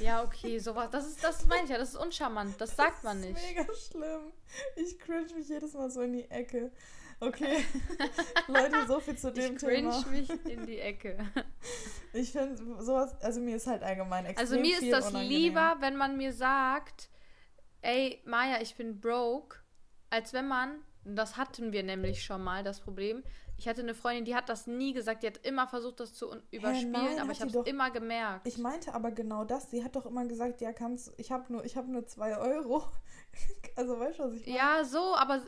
[0.00, 0.88] Ja, okay, sowas.
[0.90, 2.60] Das ist, das meine ich ja, das ist uncharmant.
[2.60, 3.36] Das sagt man nicht.
[3.36, 4.32] Das ist mega schlimm.
[4.76, 6.72] Ich cringe mich jedes Mal so in die Ecke.
[7.20, 7.64] Okay.
[8.48, 10.06] Leute, so viel zu dem ich cringe Thema.
[10.08, 11.18] mich in die Ecke.
[12.12, 15.36] Ich finde sowas, also mir ist halt allgemein extrem Also mir viel ist das unangenehm.
[15.36, 17.10] lieber, wenn man mir sagt,
[17.82, 19.58] ey, Maya, ich bin broke,
[20.10, 23.24] als wenn man, das hatten wir nämlich schon mal, das Problem.
[23.56, 26.34] Ich hatte eine Freundin, die hat das nie gesagt, die hat immer versucht, das zu
[26.50, 28.46] überspielen, nein, aber ich habe es doch- immer gemerkt.
[28.46, 29.70] Ich meinte aber genau das.
[29.70, 32.84] Sie hat doch immer gesagt, ja, kannst ich habe nur, ich habe nur zwei Euro.
[33.76, 34.58] also weißt du, was ich meine?
[34.58, 35.42] Ja, so, aber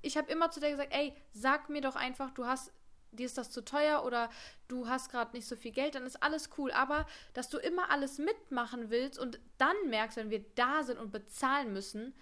[0.00, 2.72] ich habe immer zu der gesagt, ey, sag mir doch einfach, du hast,
[3.12, 4.30] dir ist das zu teuer oder
[4.68, 6.72] du hast gerade nicht so viel Geld, dann ist alles cool.
[6.72, 11.12] Aber dass du immer alles mitmachen willst und dann merkst, wenn wir da sind und
[11.12, 12.14] bezahlen müssen,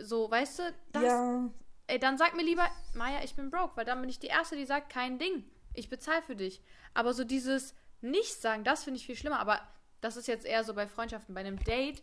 [0.00, 0.62] so, weißt du,
[0.92, 1.50] das, ja,
[1.88, 4.56] ey, dann sag mir lieber, Maja, ich bin broke, weil dann bin ich die Erste,
[4.56, 6.62] die sagt, kein Ding, ich bezahle für dich.
[6.94, 9.40] Aber so dieses Nicht-Sagen, das finde ich viel schlimmer.
[9.40, 9.60] Aber
[10.00, 12.02] das ist jetzt eher so bei Freundschaften, bei einem Date,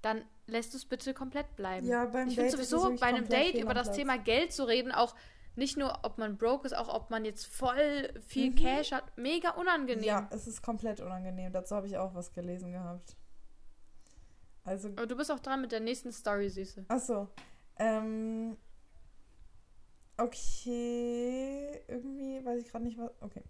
[0.00, 1.86] dann lässt du es bitte komplett bleiben.
[1.86, 3.96] ja, beim Ich Date finde ist es sowieso bei einem Date über das Platz.
[3.96, 5.14] Thema Geld zu reden, auch
[5.54, 8.54] nicht nur, ob man broke ist, auch ob man jetzt voll viel Mhm.
[8.56, 10.02] Cash hat, mega unangenehm.
[10.04, 11.52] Ja, es ist komplett unangenehm.
[11.52, 13.14] Dazu habe ich auch was gelesen gehabt.
[14.64, 16.84] Also Aber du bist auch dran mit der nächsten Story, Süße.
[16.88, 17.28] Achso.
[17.78, 18.56] Ähm,
[20.16, 21.80] okay.
[21.88, 23.10] Irgendwie weiß ich gerade nicht, was.
[23.20, 23.42] Okay.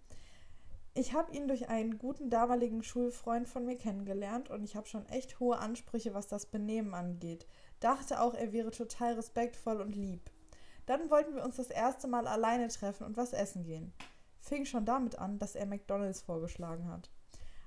[0.95, 5.07] Ich habe ihn durch einen guten damaligen Schulfreund von mir kennengelernt und ich habe schon
[5.07, 7.47] echt hohe Ansprüche, was das Benehmen angeht.
[7.79, 10.29] Dachte auch, er wäre total respektvoll und lieb.
[10.85, 13.91] Dann wollten wir uns das erste Mal alleine treffen und was essen gehen.
[14.39, 17.09] Fing schon damit an, dass er McDonalds vorgeschlagen hat.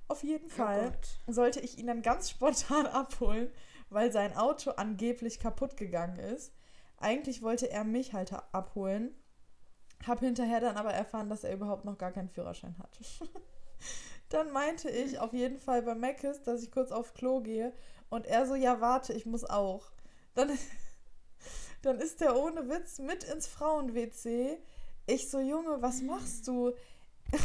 [0.08, 0.92] Auf jeden Fall
[1.26, 3.50] sollte ich ihn dann ganz spontan abholen,
[3.90, 6.52] weil sein Auto angeblich kaputt gegangen ist.
[6.98, 9.14] Eigentlich wollte er mich halt abholen.
[10.06, 12.98] Hab hinterher dann aber erfahren, dass er überhaupt noch gar keinen Führerschein hat.
[14.28, 17.72] dann meinte ich auf jeden Fall bei Meckes, dass ich kurz auf Klo gehe.
[18.08, 19.90] Und er so, ja, warte, ich muss auch.
[20.34, 20.50] Dann,
[21.82, 24.58] dann ist der ohne Witz mit ins Frauen-WC.
[25.06, 26.72] Ich so, Junge, was machst du?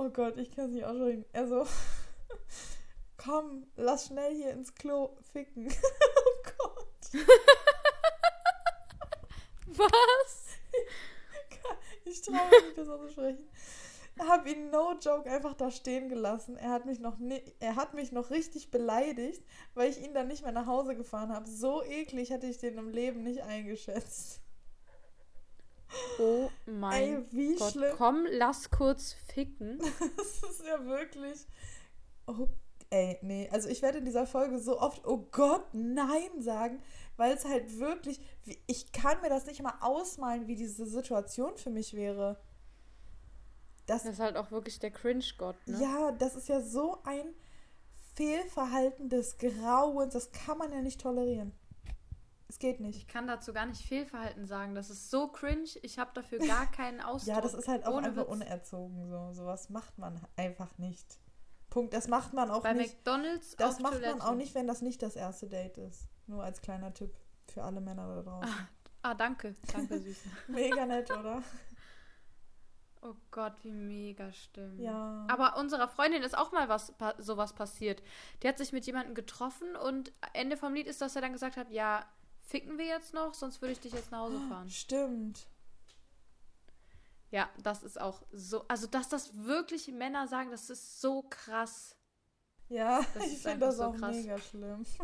[0.00, 1.24] Oh Gott, ich kann es nicht aussprechen.
[1.32, 1.66] Er so,
[3.18, 5.68] komm, lass schnell hier ins Klo ficken.
[6.16, 7.26] oh Gott.
[9.76, 10.44] Was?
[12.04, 13.46] Ich traue mich nicht, das auszusprechen.
[14.18, 16.56] Hab ihn no joke einfach da stehen gelassen.
[16.56, 19.44] Er hat mich noch ni er hat mich noch richtig beleidigt,
[19.74, 21.48] weil ich ihn dann nicht mehr nach Hause gefahren habe.
[21.48, 24.40] So eklig hatte ich den im Leben nicht eingeschätzt.
[26.18, 27.72] Oh mein Ey, Gott.
[27.72, 27.94] schlimm.
[27.96, 29.78] Komm, lass kurz ficken.
[30.16, 31.46] Das ist ja wirklich.
[32.26, 32.48] Oh,
[32.90, 33.48] ey, nee.
[33.52, 36.82] Also ich werde in dieser Folge so oft, oh Gott, nein sagen,
[37.16, 38.20] weil es halt wirklich.
[38.66, 42.40] Ich kann mir das nicht mal ausmalen, wie diese Situation für mich wäre.
[43.86, 45.80] Das, Das ist halt auch wirklich der Cringe-Gott, ne?
[45.80, 47.34] Ja, das ist ja so ein
[48.14, 50.12] Fehlverhalten des Grauens.
[50.12, 51.52] Das kann man ja nicht tolerieren.
[52.50, 52.96] Es geht nicht.
[52.96, 54.74] Ich kann dazu gar nicht Fehlverhalten sagen.
[54.74, 55.68] Das ist so cringe.
[55.82, 57.28] Ich habe dafür gar keinen Ausdruck.
[57.34, 58.32] Ja, das ist halt auch einfach Witz.
[58.32, 59.08] unerzogen.
[59.08, 61.18] So sowas macht man einfach nicht.
[61.70, 61.92] Punkt.
[61.94, 62.96] Das macht man auch Bei nicht.
[62.96, 64.16] McDonalds Das macht Toilette.
[64.18, 66.08] man auch nicht, wenn das nicht das erste Date ist.
[66.26, 67.14] Nur als kleiner Tipp
[67.46, 68.54] für alle Männer da draußen.
[69.02, 69.54] Ah, danke.
[69.72, 70.28] Danke, Süße.
[70.48, 71.42] Mega nett, oder?
[73.00, 74.80] Oh Gott, wie mega stimmt.
[74.80, 75.24] Ja.
[75.30, 78.02] Aber unserer Freundin ist auch mal was sowas passiert.
[78.42, 81.56] Die hat sich mit jemandem getroffen und Ende vom Lied ist, dass er dann gesagt
[81.56, 82.04] hat, ja,
[82.40, 84.68] ficken wir jetzt noch, sonst würde ich dich jetzt nach Hause fahren.
[84.68, 85.46] Stimmt.
[87.30, 91.94] Ja, das ist auch so, also dass das wirklich Männer sagen, das ist so krass.
[92.68, 94.16] Ja, Das ich ist finde das so auch krass.
[94.16, 94.84] mega schlimm.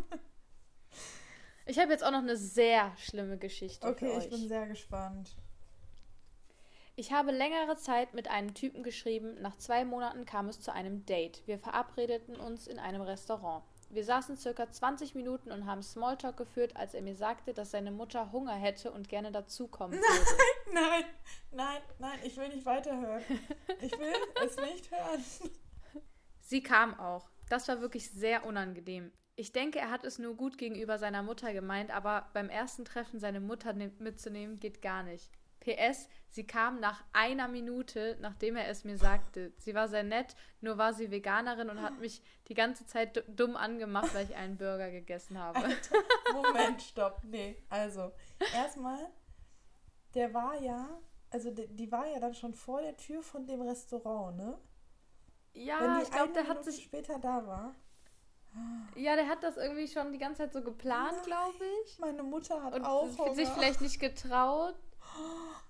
[1.67, 5.35] Ich habe jetzt auch noch eine sehr schlimme Geschichte Okay, ich bin sehr gespannt.
[6.95, 9.41] Ich habe längere Zeit mit einem Typen geschrieben.
[9.41, 11.43] Nach zwei Monaten kam es zu einem Date.
[11.47, 13.65] Wir verabredeten uns in einem Restaurant.
[13.95, 17.93] Wir saßen circa 20 Minuten und haben Smalltalk geführt, als er mir sagte, dass seine
[17.93, 20.31] Mutter Hunger hätte und gerne dazukommen würde.
[20.73, 21.05] Nein,
[21.53, 23.23] nein, nein, ich will nicht weiterhören.
[23.81, 24.13] Ich will
[24.45, 25.25] es nicht hören.
[26.41, 27.31] Sie kam auch.
[27.49, 29.13] Das war wirklich sehr unangenehm.
[29.37, 33.21] Ich denke, er hat es nur gut gegenüber seiner Mutter gemeint, aber beim ersten Treffen
[33.21, 35.31] seine Mutter mitzunehmen, geht gar nicht.
[35.65, 39.53] PS, sie kam nach einer Minute, nachdem er es mir sagte.
[39.59, 43.57] Sie war sehr nett, nur war sie Veganerin und hat mich die ganze Zeit dumm
[43.57, 45.59] angemacht, weil ich einen Burger gegessen habe.
[45.59, 45.97] Alter,
[46.33, 47.21] Moment, stopp.
[47.25, 48.13] Nee, also,
[48.55, 49.11] erstmal,
[50.15, 50.89] der war ja,
[51.31, 54.59] also die, die, war ja dann schon vor der Tür von dem Restaurant, ne?
[55.55, 57.75] Ja, ich glaube, der hat sich später da war.
[58.95, 61.99] Ja, der hat das irgendwie schon die ganze Zeit so geplant, glaube ich.
[61.99, 63.35] Meine Mutter hat und auch Hunger.
[63.35, 64.77] sich vielleicht nicht getraut.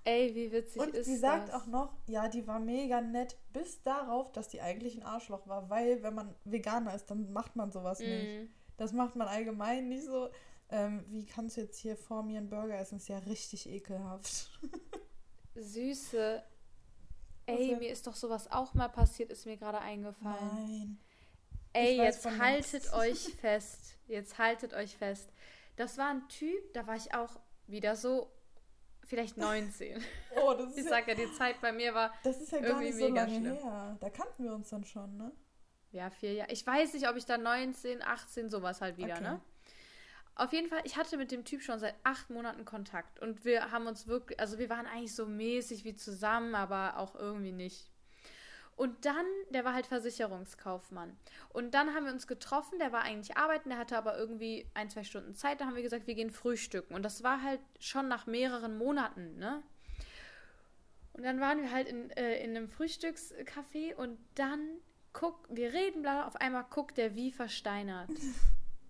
[0.04, 3.82] Ey, wie witzig und ist sie sagt auch noch, ja, die war mega nett, bis
[3.82, 7.72] darauf, dass die eigentlich ein Arschloch war, weil wenn man Veganer ist, dann macht man
[7.72, 8.02] sowas mm.
[8.02, 8.50] nicht.
[8.76, 10.28] Das macht man allgemein nicht so.
[10.68, 12.96] Ähm, wie kannst du jetzt hier vor mir einen Burger essen?
[12.96, 14.50] Ist ja richtig ekelhaft.
[15.54, 16.42] Süße.
[17.46, 20.66] Ey, also, mir ist doch sowas auch mal passiert, ist mir gerade eingefallen.
[20.66, 20.98] Nein.
[21.72, 23.96] Ey, jetzt haltet euch fest.
[24.06, 25.28] Jetzt haltet euch fest.
[25.76, 28.30] Das war ein Typ, da war ich auch wieder so
[29.06, 30.02] vielleicht 19.
[30.36, 32.60] Oh, das ist ich ja, sag ja, die Zeit bei mir war Das ist ja
[32.60, 33.56] gar nicht so lange schlimm.
[33.56, 33.96] her.
[34.00, 35.32] Da kannten wir uns dann schon, ne?
[35.92, 36.52] Ja, vier Jahre.
[36.52, 39.22] Ich weiß nicht, ob ich da 19, 18, sowas halt wieder, okay.
[39.22, 39.40] ne?
[40.36, 43.70] Auf jeden Fall, ich hatte mit dem Typ schon seit acht Monaten Kontakt und wir
[43.70, 47.93] haben uns wirklich, also wir waren eigentlich so mäßig wie zusammen, aber auch irgendwie nicht.
[48.76, 51.16] Und dann, der war halt Versicherungskaufmann.
[51.50, 54.90] Und dann haben wir uns getroffen, der war eigentlich arbeiten, der hatte aber irgendwie ein,
[54.90, 55.60] zwei Stunden Zeit.
[55.60, 56.94] Da haben wir gesagt, wir gehen frühstücken.
[56.94, 59.62] Und das war halt schon nach mehreren Monaten, ne?
[61.12, 64.80] Und dann waren wir halt in, äh, in einem Frühstückscafé und dann
[65.12, 68.10] guck, wir reden, bla, auf einmal guckt der wie versteinert.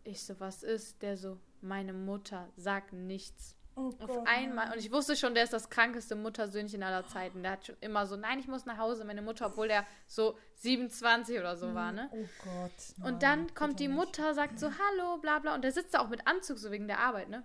[0.06, 1.00] Ich so, was ist?
[1.00, 3.56] Der so, meine Mutter, sagt nichts.
[3.76, 4.72] Oh auf einmal.
[4.72, 7.42] Und ich wusste schon, der ist das krankeste Muttersöhnchen aller Zeiten.
[7.42, 10.38] Der hat schon immer so, nein, ich muss nach Hause, meine Mutter, obwohl der so
[10.56, 12.08] 27 oder so war, ne?
[12.12, 12.72] Oh Gott.
[12.98, 14.36] Nein, und dann kommt die Mutter, nicht.
[14.36, 15.54] sagt so, hallo, bla bla.
[15.54, 17.42] Und der sitzt da auch mit Anzug, so wegen der Arbeit, ne?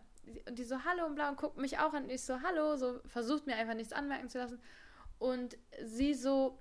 [0.48, 2.04] Und die so, hallo und bla und guckt mich auch an.
[2.04, 4.62] Und ich so, hallo, so versucht mir einfach nichts anmerken zu lassen.
[5.18, 6.60] Und sie so,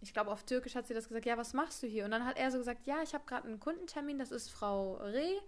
[0.00, 2.04] ich glaube auf Türkisch hat sie das gesagt, ja, was machst du hier?
[2.04, 4.94] Und dann hat er so gesagt, ja, ich habe gerade einen Kundentermin, das ist Frau
[4.96, 5.38] Reh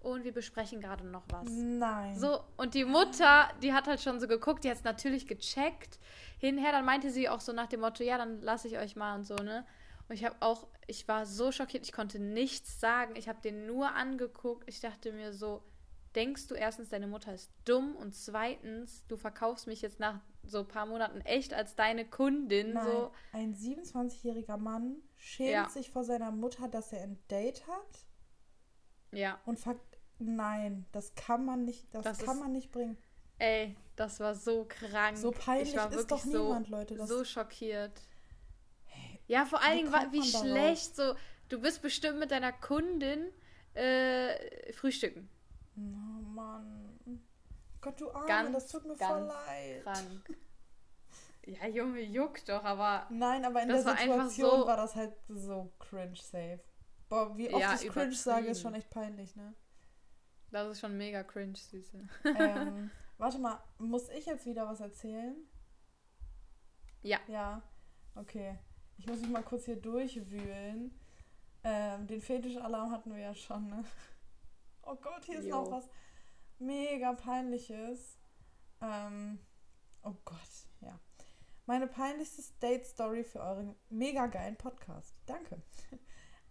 [0.00, 1.48] und wir besprechen gerade noch was.
[1.50, 2.18] Nein.
[2.18, 5.98] So, und die Mutter, die hat halt schon so geguckt, die hat es natürlich gecheckt.
[6.38, 9.14] Hinher, dann meinte sie auch so nach dem Motto, ja, dann lasse ich euch mal
[9.14, 9.66] und so, ne?
[10.08, 13.14] Und ich habe auch, ich war so schockiert, ich konnte nichts sagen.
[13.14, 14.68] Ich habe den nur angeguckt.
[14.68, 15.62] Ich dachte mir so,
[16.16, 20.60] denkst du erstens, deine Mutter ist dumm und zweitens, du verkaufst mich jetzt nach so
[20.60, 22.72] ein paar Monaten echt als deine Kundin.
[22.72, 23.12] Nein, so.
[23.32, 25.68] Ein 27-jähriger Mann schämt ja.
[25.68, 28.04] sich vor seiner Mutter, dass er ein Date hat.
[29.12, 29.38] Ja.
[29.44, 29.76] Und ver
[30.20, 32.98] Nein, das kann man nicht, das, das kann ist, man nicht bringen.
[33.38, 35.16] Ey, das war so krank.
[35.16, 37.06] So peinlich ist doch niemand, so, Leute.
[37.06, 38.02] So schockiert.
[38.84, 41.14] Hey, ja, vor allen Dingen, wie, wie schlecht so.
[41.48, 43.32] Du bist bestimmt mit deiner Kundin
[43.74, 45.30] äh, frühstücken.
[45.76, 46.98] Oh Mann.
[47.80, 49.82] Gott, du Arme, ganz, das tut mir voll leid.
[49.82, 50.38] Krank.
[51.46, 53.06] Ja, Junge, juckt doch, aber.
[53.08, 56.60] Nein, aber in der Situation so, war das halt so cringe safe.
[57.08, 59.54] Boah, wie oft ja, ich cringe sage, ist schon echt peinlich, ne?
[60.50, 62.08] Das ist schon mega cringe, Süße.
[62.24, 65.36] Ähm, warte mal, muss ich jetzt wieder was erzählen?
[67.02, 67.18] Ja.
[67.28, 67.62] Ja,
[68.14, 68.58] okay.
[68.98, 70.94] Ich muss mich mal kurz hier durchwühlen.
[71.62, 73.84] Ähm, den Fetischalarm hatten wir ja schon, ne?
[74.82, 75.62] Oh Gott, hier ist jo.
[75.62, 75.88] noch was
[76.58, 78.18] mega peinliches.
[78.80, 79.38] Ähm,
[80.02, 80.38] oh Gott,
[80.80, 80.98] ja.
[81.66, 85.14] Meine peinlichste Date-Story für euren mega geilen Podcast.
[85.26, 85.62] Danke.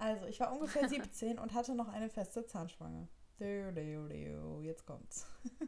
[0.01, 3.09] Also, ich war ungefähr 17 und hatte noch eine feste Zahnspange.
[4.61, 5.27] Jetzt kommt's.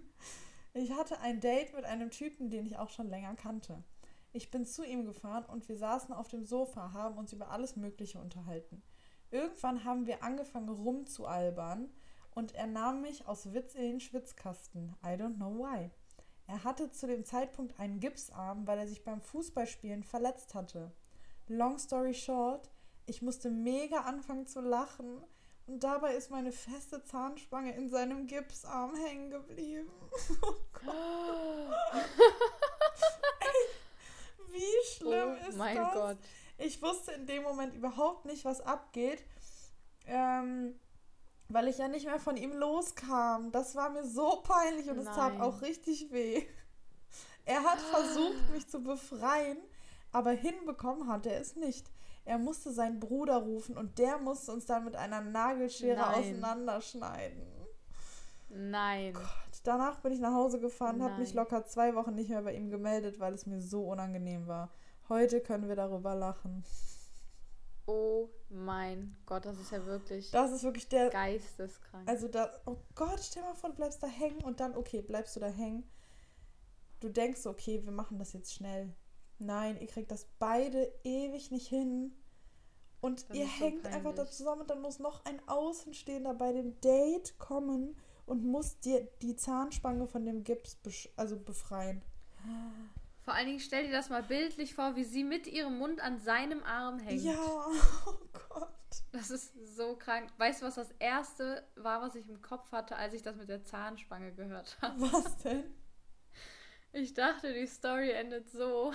[0.73, 3.83] Ich hatte ein Date mit einem Typen, den ich auch schon länger kannte.
[4.31, 7.75] Ich bin zu ihm gefahren und wir saßen auf dem Sofa, haben uns über alles
[7.75, 8.81] Mögliche unterhalten.
[9.31, 11.89] Irgendwann haben wir angefangen rumzualbern
[12.33, 14.95] und er nahm mich aus Witz in den Schwitzkasten.
[15.03, 15.91] I don't know why.
[16.47, 20.93] Er hatte zu dem Zeitpunkt einen Gipsarm, weil er sich beim Fußballspielen verletzt hatte.
[21.47, 22.71] Long story short,
[23.07, 25.21] ich musste mega anfangen zu lachen
[25.67, 29.89] und dabei ist meine feste Zahnspange in seinem Gipsarm hängen geblieben.
[30.41, 31.75] Oh Gott.
[33.39, 35.93] Ey, wie schlimm oh ist mein das?
[35.93, 36.17] Gott.
[36.57, 39.23] Ich wusste in dem Moment überhaupt nicht, was abgeht.
[40.05, 40.79] Ähm,
[41.49, 43.51] weil ich ja nicht mehr von ihm loskam.
[43.51, 46.45] Das war mir so peinlich und es tat auch richtig weh.
[47.45, 49.57] Er hat versucht, mich zu befreien,
[50.11, 51.89] aber hinbekommen hat er es nicht.
[52.23, 56.15] Er musste seinen Bruder rufen und der musste uns dann mit einer Nagelschere Nein.
[56.15, 57.41] auseinanderschneiden.
[58.49, 59.13] Nein.
[59.13, 59.25] Gott.
[59.63, 62.69] Danach bin ich nach Hause gefahren, habe mich locker zwei Wochen nicht mehr bei ihm
[62.69, 64.71] gemeldet, weil es mir so unangenehm war.
[65.09, 66.63] Heute können wir darüber lachen.
[67.85, 70.31] Oh mein Gott, das ist ja wirklich.
[70.31, 71.09] Das ist wirklich der.
[71.09, 72.07] Geisteskrank.
[72.07, 72.51] Also da.
[72.65, 75.47] Oh Gott, stell mal vor, du bleibst da hängen und dann, okay, bleibst du da
[75.47, 75.83] hängen.
[76.99, 78.93] Du denkst, okay, wir machen das jetzt schnell.
[79.41, 82.13] Nein, ihr kriegt das beide ewig nicht hin.
[83.01, 86.35] Und Das ihr ist so hängt einfach da zusammen und dann muss noch ein Außenstehender
[86.35, 90.77] bei dem Date kommen und muss dir die Zahnspange von dem Gips
[91.15, 92.03] also befreien.
[93.23, 96.19] Vor allen Dingen stell dir das mal bildlich vor, wie sie mit ihrem Mund an
[96.19, 97.23] seinem Arm hängt.
[97.23, 97.33] Ja,
[98.07, 98.13] oh
[98.49, 98.69] Gott.
[99.11, 100.29] Das ist so krank.
[100.37, 103.49] Weißt du, was das erste war, was ich im Kopf hatte, als ich das mit
[103.49, 105.01] der Zahnspange gehört habe?
[105.01, 105.63] Was denn?
[106.93, 108.93] Ich dachte, die Story endet so.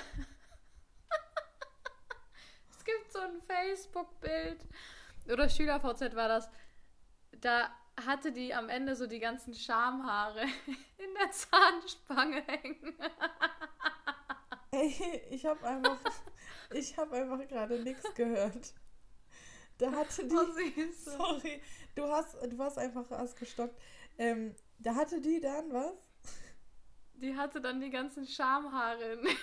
[2.87, 4.59] Es gibt so ein Facebook-Bild.
[5.31, 6.49] Oder SchülerVZ war das.
[7.41, 7.71] Da
[8.05, 10.43] hatte die am Ende so die ganzen Schamhaare
[10.99, 12.97] in der Zahnspange hängen.
[14.71, 15.99] Ey, ich habe einfach,
[16.71, 18.75] ich habe einfach gerade nichts gehört.
[19.79, 21.63] Da hatte die, Oh, sorry,
[21.95, 23.79] du hast, du hast einfach was gestockt.
[24.19, 26.11] Ähm, da hatte die dann was?
[27.15, 29.35] Die hatte dann die ganzen Schamhaare in, in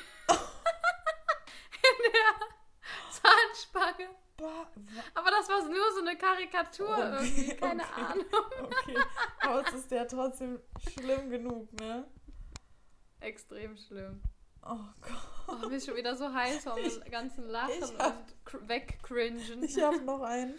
[2.11, 2.43] der
[3.53, 4.09] Zahnspange.
[4.35, 4.67] Boah,
[5.13, 8.01] Aber das war nur so eine Karikatur Okay, irgendwie, keine okay.
[8.01, 8.25] Ahnung.
[8.63, 8.97] okay,
[9.41, 10.59] aber es ist ja trotzdem
[10.91, 12.05] schlimm genug, ne?
[13.19, 14.21] Extrem schlimm.
[14.65, 15.61] Oh Gott.
[15.63, 16.79] Oh, mir ist schon wieder so heiß vom
[17.11, 19.61] ganzen Lachen ich hab- und cr- wegcringen.
[19.63, 20.55] Ich habe noch einen,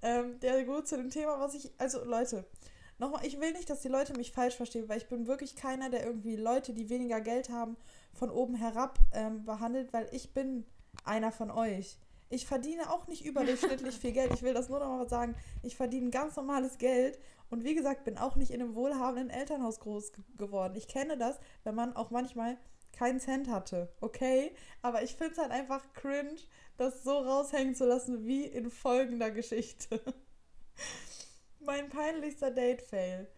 [0.00, 1.70] ähm, der gut zu dem Thema, was ich.
[1.78, 2.46] Also, Leute,
[2.98, 5.90] nochmal, ich will nicht, dass die Leute mich falsch verstehen, weil ich bin wirklich keiner,
[5.90, 7.76] der irgendwie Leute, die weniger Geld haben,
[8.14, 10.64] von oben herab ähm, behandelt, weil ich bin
[11.04, 11.98] einer von euch.
[12.30, 14.32] Ich verdiene auch nicht überdurchschnittlich viel Geld.
[14.34, 15.34] Ich will das nur noch mal sagen.
[15.62, 17.18] Ich verdiene ganz normales Geld
[17.50, 20.74] und wie gesagt, bin auch nicht in einem wohlhabenden Elternhaus groß ge- geworden.
[20.76, 22.58] Ich kenne das, wenn man auch manchmal
[22.92, 24.54] keinen Cent hatte, okay?
[24.82, 26.36] Aber ich finde es halt einfach cringe,
[26.76, 30.00] das so raushängen zu lassen wie in folgender Geschichte.
[31.60, 33.28] mein peinlichster Date-Fail.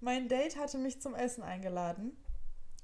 [0.00, 2.16] Mein Date hatte mich zum Essen eingeladen,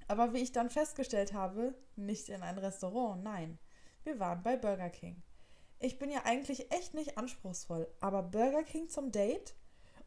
[0.07, 3.59] aber wie ich dann festgestellt habe, nicht in ein Restaurant, nein.
[4.05, 5.23] Wir waren bei Burger King.
[5.79, 9.55] Ich bin ja eigentlich echt nicht anspruchsvoll, aber Burger King zum Date?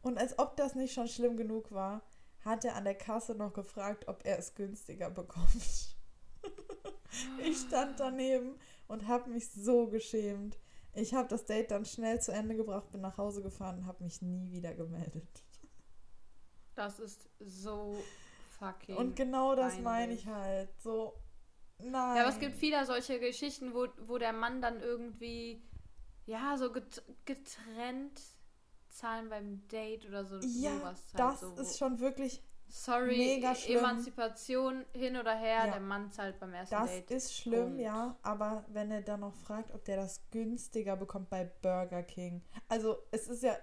[0.02, 2.02] Und als ob das nicht schon schlimm genug war,
[2.44, 5.96] hat er an der Kasse noch gefragt, ob er es günstiger bekommt.
[7.44, 8.58] ich stand daneben
[8.88, 10.58] und habe mich so geschämt.
[10.94, 14.02] Ich habe das Date dann schnell zu Ende gebracht, bin nach Hause gefahren und habe
[14.02, 15.44] mich nie wieder gemeldet.
[16.74, 17.96] Das ist so
[18.58, 18.96] fucking.
[18.96, 20.70] Und genau das meine ich halt.
[20.80, 21.14] So,
[21.84, 22.16] nein.
[22.16, 25.62] Ja, aber es gibt viele solche Geschichten, wo, wo der Mann dann irgendwie,
[26.26, 28.20] ja, so get getrennt
[28.88, 30.36] zahlen beim Date oder so.
[30.40, 33.78] Ja, sowas halt das so, ist schon wirklich, Sorry, mega schlimm.
[33.78, 35.72] Emanzipation hin oder her, Ja.
[35.72, 37.10] der Mann zahlt beim ersten das Date.
[37.10, 38.16] ist schlimm, ja.
[38.22, 42.42] Aber wenn er dann noch fragt, ob der das günstiger bekommt bei Burger King.
[42.68, 43.56] Also, es ist ja,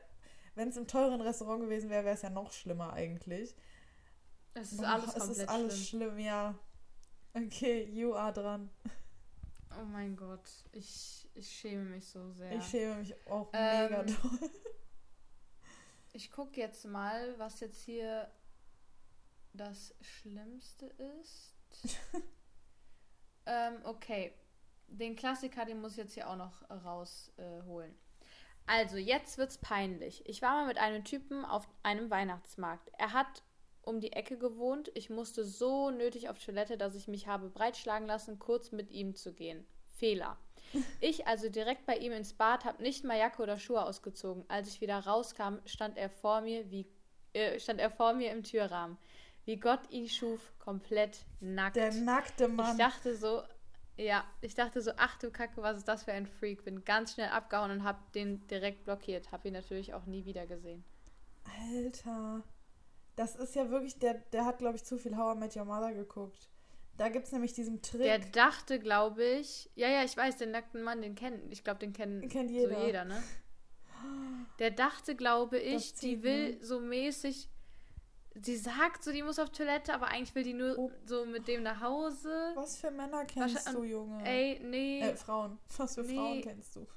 [0.55, 3.55] wenn es im teuren Restaurant gewesen wäre, wäre es ja noch schlimmer eigentlich.
[4.53, 6.01] Es ist Boah, alles es komplett ist alles schlimm.
[6.09, 6.55] schlimm, ja.
[7.37, 8.69] Okay, you are dran.
[9.79, 12.51] Oh mein Gott, ich, ich schäme mich so sehr.
[12.53, 14.49] Ich schäme mich auch Ähm, mega doll.
[16.13, 18.31] Ich gucke jetzt mal, was jetzt hier
[19.53, 20.87] das Schlimmste
[21.21, 21.53] ist.
[23.45, 24.33] ähm, okay.
[24.87, 27.91] Den Klassiker, den muss ich jetzt hier auch noch rausholen.
[27.91, 27.97] Äh,
[28.65, 30.27] also, jetzt wird's peinlich.
[30.27, 32.89] Ich war mal mit einem Typen auf einem Weihnachtsmarkt.
[32.97, 33.43] Er hat
[33.87, 34.91] um die Ecke gewohnt.
[34.93, 39.15] Ich musste so nötig auf Toilette, dass ich mich habe breitschlagen lassen, kurz mit ihm
[39.15, 39.65] zu gehen.
[39.87, 40.37] Fehler.
[40.99, 44.43] Ich also direkt bei ihm ins Bad, habe nicht mal Jacke oder Schuhe ausgezogen.
[44.49, 46.85] Als ich wieder rauskam, stand er vor mir wie
[47.33, 48.97] äh, stand er vor mir im Türrahmen.
[49.45, 51.77] Wie Gott ihn schuf, komplett nackt.
[51.77, 52.77] Der nackte ich Mann.
[52.77, 53.43] dachte so,
[53.95, 56.65] ja, ich dachte so, ach du Kacke, was ist das für ein Freak?
[56.65, 59.31] Bin ganz schnell abgehauen und hab den direkt blockiert.
[59.31, 60.83] Hab ihn natürlich auch nie wieder gesehen.
[61.45, 62.43] Alter.
[63.17, 65.65] Das ist ja wirklich, der, der hat, glaube ich, zu viel How I Met Your
[65.65, 66.49] Mother geguckt.
[66.97, 68.01] Da gibt es nämlich diesen Trick.
[68.03, 71.79] Der dachte, glaube ich, ja, ja, ich weiß, den nackten Mann, den kennen, ich glaube,
[71.79, 72.85] den kennen Den kennt so jeder.
[72.85, 73.21] jeder, ne?
[74.59, 76.63] Der dachte, glaube ich, Das die zieht, will ne?
[76.65, 77.49] so mäßig.
[78.39, 80.91] Sie sagt so, die muss auf Toilette, aber eigentlich will die nur Oh.
[81.05, 82.51] so mit dem nach Hause.
[82.55, 84.23] Was für Männer kennst du, Junge?
[84.23, 84.99] Ey, nee.
[85.01, 85.57] Äh, Frauen.
[85.77, 86.15] Was für Nee.
[86.15, 86.87] Frauen kennst du?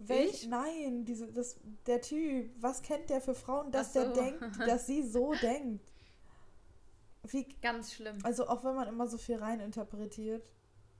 [0.00, 0.42] Welch?
[0.44, 0.48] Ich?
[0.48, 2.50] Nein, diese, das, der Typ.
[2.60, 4.20] Was kennt der für Frauen, dass Ach der so.
[4.20, 5.92] denkt, dass sie so denkt?
[7.24, 8.18] Wie, Ganz schlimm.
[8.22, 10.42] also auch wenn man immer so viel reininterpretiert.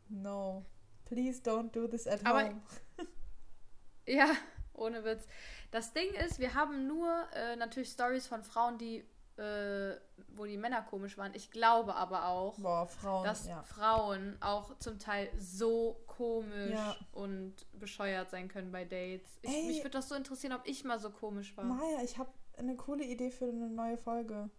[0.09, 0.65] No.
[1.07, 2.61] Please don't do this at Aber- home.
[4.07, 4.29] Ja,
[4.75, 5.25] ohne Witz.
[5.71, 9.05] Das Ding ist, wir haben nur äh, natürlich Stories von Frauen, die
[9.41, 9.99] äh,
[10.37, 11.33] wo die Männer komisch waren.
[11.35, 13.63] Ich glaube aber auch, Boah, Frauen, dass ja.
[13.63, 16.95] Frauen auch zum Teil so komisch Ja.
[17.13, 19.39] und bescheuert sein können bei Dates.
[19.43, 19.67] Ich, Ey.
[19.69, 21.65] mich würde das so interessieren, ob ich mal so komisch war.
[21.65, 24.51] Maja, ich habe eine coole Idee für eine neue Folge.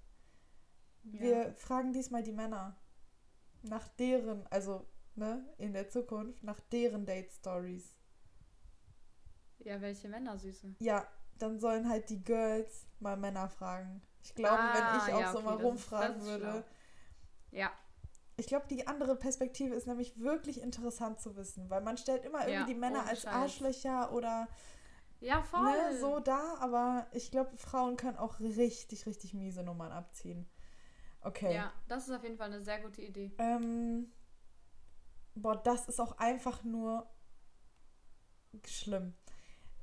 [1.03, 1.19] Ja.
[1.21, 2.75] Wir fragen diesmal die Männer
[3.61, 7.95] nach deren, also ne, in der Zukunft, nach deren Date-Stories.
[9.59, 10.75] Ja, welche Männer, Süße?
[10.79, 11.07] Ja,
[11.37, 14.01] dann sollen halt die Girls mal Männer fragen.
[14.23, 16.63] Ich glaube, wenn Ah, ich auch ja, so okay, mal das rumfragen das ist würde.
[17.51, 17.71] Ja,
[18.37, 22.45] Ich glaube, die andere Perspektive ist nämlich wirklich interessant zu wissen, weil man stellt immer
[22.47, 23.31] irgendwie Ja, die Männer als Scheiß.
[23.31, 24.47] Arschlöcher oder
[25.21, 25.61] ja voll.
[25.61, 30.47] ne, so da, aber ich glaube, Frauen können auch richtig, richtig miese Nummern abziehen.
[31.21, 31.53] Okay.
[31.53, 33.31] Ja, das ist auf jeden Fall eine sehr gute Idee.
[33.37, 34.11] Ähm,
[35.35, 37.09] boah, das ist auch einfach nur
[38.65, 39.13] schlimm.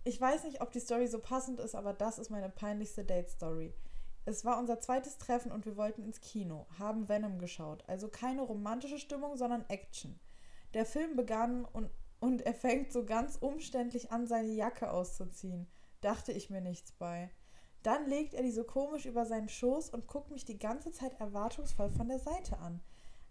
[0.05, 3.74] Ich weiß nicht, ob die Story so passend ist, aber das ist meine peinlichste Date-Story.
[4.28, 7.82] Es war unser zweites Treffen und wir wollten ins Kino, haben Venom geschaut.
[7.86, 10.20] Also keine romantische Stimmung, sondern Action.
[10.74, 15.66] Der Film begann und, und er fängt so ganz umständlich an, seine Jacke auszuziehen.
[16.02, 17.30] Dachte ich mir nichts bei.
[17.82, 21.18] Dann legt er die so komisch über seinen Schoß und guckt mich die ganze Zeit
[21.18, 22.82] erwartungsvoll von der Seite an.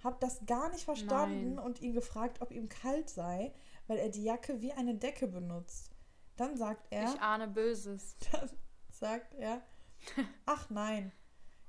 [0.04, 1.64] Hab das gar nicht verstanden Nein.
[1.64, 3.54] und ihn gefragt, ob ihm kalt sei,
[3.86, 5.92] weil er die Jacke wie eine Decke benutzt.
[6.38, 8.16] Dann sagt er, Ich ahne Böses.
[8.32, 8.50] dann
[8.90, 9.62] sagt er,
[10.46, 11.12] ach nein,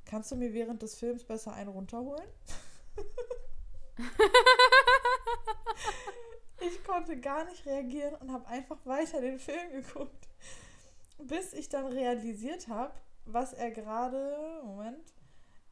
[0.04, 2.28] kannst du mir während des Films besser einen runterholen?
[6.60, 10.28] ich konnte gar nicht reagieren und habe einfach weiter den Film geguckt,
[11.18, 15.14] bis ich dann realisiert habe, was er gerade, Moment,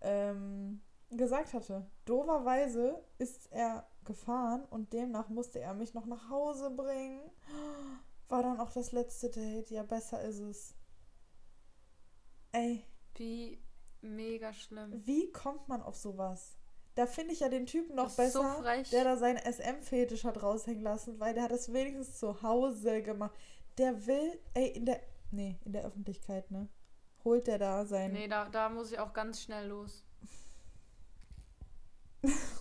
[0.00, 0.80] ähm,
[1.10, 1.86] gesagt hatte.
[2.04, 7.20] Doverweise ist er gefahren und demnach musste er mich noch nach Hause bringen.
[8.28, 9.70] War dann auch das letzte Date.
[9.70, 10.74] Ja, besser ist es.
[12.56, 12.82] Ey,
[13.16, 13.60] Wie
[14.00, 15.02] mega schlimm.
[15.04, 16.56] wie kommt man auf sowas?
[16.94, 18.88] Da finde ich ja den Typen noch so besser, frech.
[18.88, 23.34] der da seinen SM-Fetisch hat raushängen lassen, weil der hat das wenigstens zu Hause gemacht.
[23.76, 25.00] Der will, ey, in der,
[25.30, 26.68] nee, in der Öffentlichkeit, ne?
[27.24, 30.02] Holt der da sein, Nee, da, da muss ich auch ganz schnell los.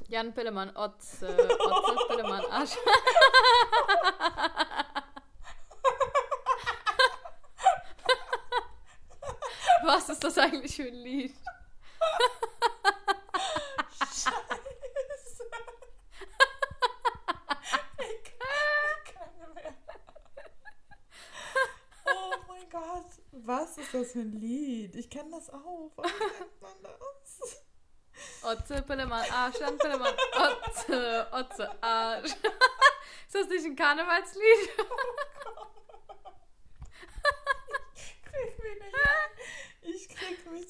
[0.09, 2.75] Jan Pillemann, Otze, Otze Pillemann, Arsch.
[9.86, 11.36] Was ist das eigentlich für ein Lied?
[13.99, 14.31] Scheiße.
[17.99, 18.23] ich
[19.13, 19.73] kann nicht mehr.
[22.05, 23.05] Oh mein Gott.
[23.31, 24.95] Was ist das für ein Lied?
[24.95, 25.91] Ich kenne das auch.
[25.95, 27.63] Warum kennt man das?
[28.41, 32.31] Otze Pillemann, Arsch, Jan Pillemann, Otze, Otze, Arsch.
[33.27, 34.69] Ist das nicht ein Karnevalslied?
[38.23, 39.34] Krieg mich nicht.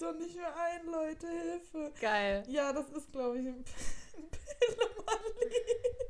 [0.06, 1.28] Doch nicht mehr ein, Leute.
[1.28, 1.92] Hilfe.
[2.00, 2.44] Geil.
[2.48, 5.56] Ja, das ist, glaube ich, ein Pillemann-Lied.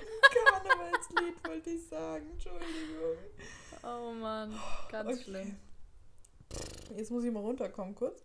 [0.00, 2.30] Ein Karnevalslied, wollte ich sagen.
[2.32, 3.16] Entschuldigung.
[3.82, 4.58] Oh Mann,
[4.90, 5.22] ganz Okay.
[5.22, 5.56] schlimm.
[6.96, 8.24] Jetzt muss ich mal runterkommen, kurz.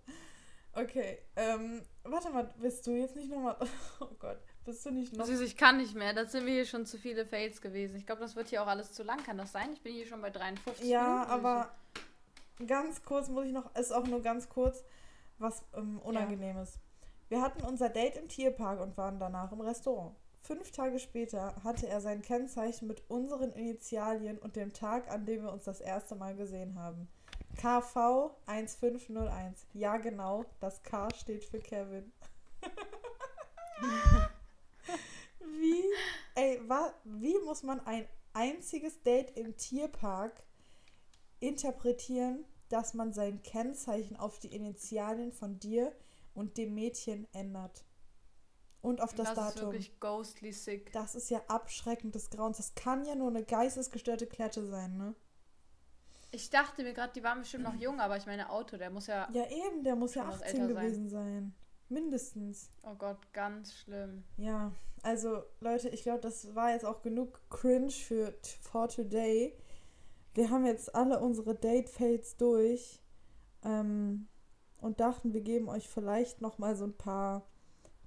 [0.74, 3.56] Okay, ähm, warte mal, bist du jetzt nicht nochmal.
[4.00, 5.26] Oh Gott, bist du nicht noch.
[5.26, 6.14] Süß, ich kann nicht mehr.
[6.14, 7.96] Das sind wir hier schon zu viele Fails gewesen.
[7.98, 9.24] Ich glaube, das wird hier auch alles zu lang.
[9.24, 9.72] Kann das sein?
[9.74, 11.32] Ich bin hier schon bei 53 Ja, Minuten.
[11.32, 11.72] aber
[12.68, 14.84] ganz kurz muss ich noch, ist auch nur ganz kurz
[15.40, 16.80] was ähm, Unangenehmes.
[17.30, 20.16] Wir hatten unser Date im Tierpark und waren danach im Restaurant.
[20.42, 25.44] Fünf Tage später hatte er sein Kennzeichen mit unseren Initialien und dem Tag, an dem
[25.44, 27.08] wir uns das erste Mal gesehen haben.
[27.56, 29.66] KV 1501.
[29.74, 32.12] Ja, genau, das K steht für Kevin.
[35.40, 35.84] wie,
[36.36, 40.44] ey, wa, wie muss man ein einziges Date im Tierpark
[41.44, 45.92] interpretieren, dass man sein Kennzeichen auf die Initialien von dir
[46.34, 47.84] und dem Mädchen ändert?
[48.82, 49.72] Und auf das, das ist Datum.
[49.72, 50.92] wirklich ghostly sick.
[50.92, 52.58] Das ist ja abschreckend des Grauens.
[52.58, 55.16] Das kann ja nur eine geistesgestörte Klette sein, ne?
[56.32, 59.08] Ich dachte mir gerade, die waren bestimmt noch jung, aber ich meine Auto, der muss
[59.08, 59.30] ja.
[59.32, 60.86] Ja, eben, der muss ja Schon was 18 älter sein.
[60.86, 61.56] gewesen sein.
[61.90, 62.72] Mindestens.
[62.82, 64.24] Oh Gott, ganz schlimm.
[64.38, 64.72] Ja,
[65.04, 69.56] also Leute, ich glaube, das war jetzt auch genug cringe für for today.
[70.34, 73.00] Wir haben jetzt alle unsere Date-Fails durch
[73.64, 74.28] ähm,
[74.78, 77.48] und dachten, wir geben euch vielleicht noch mal so ein paar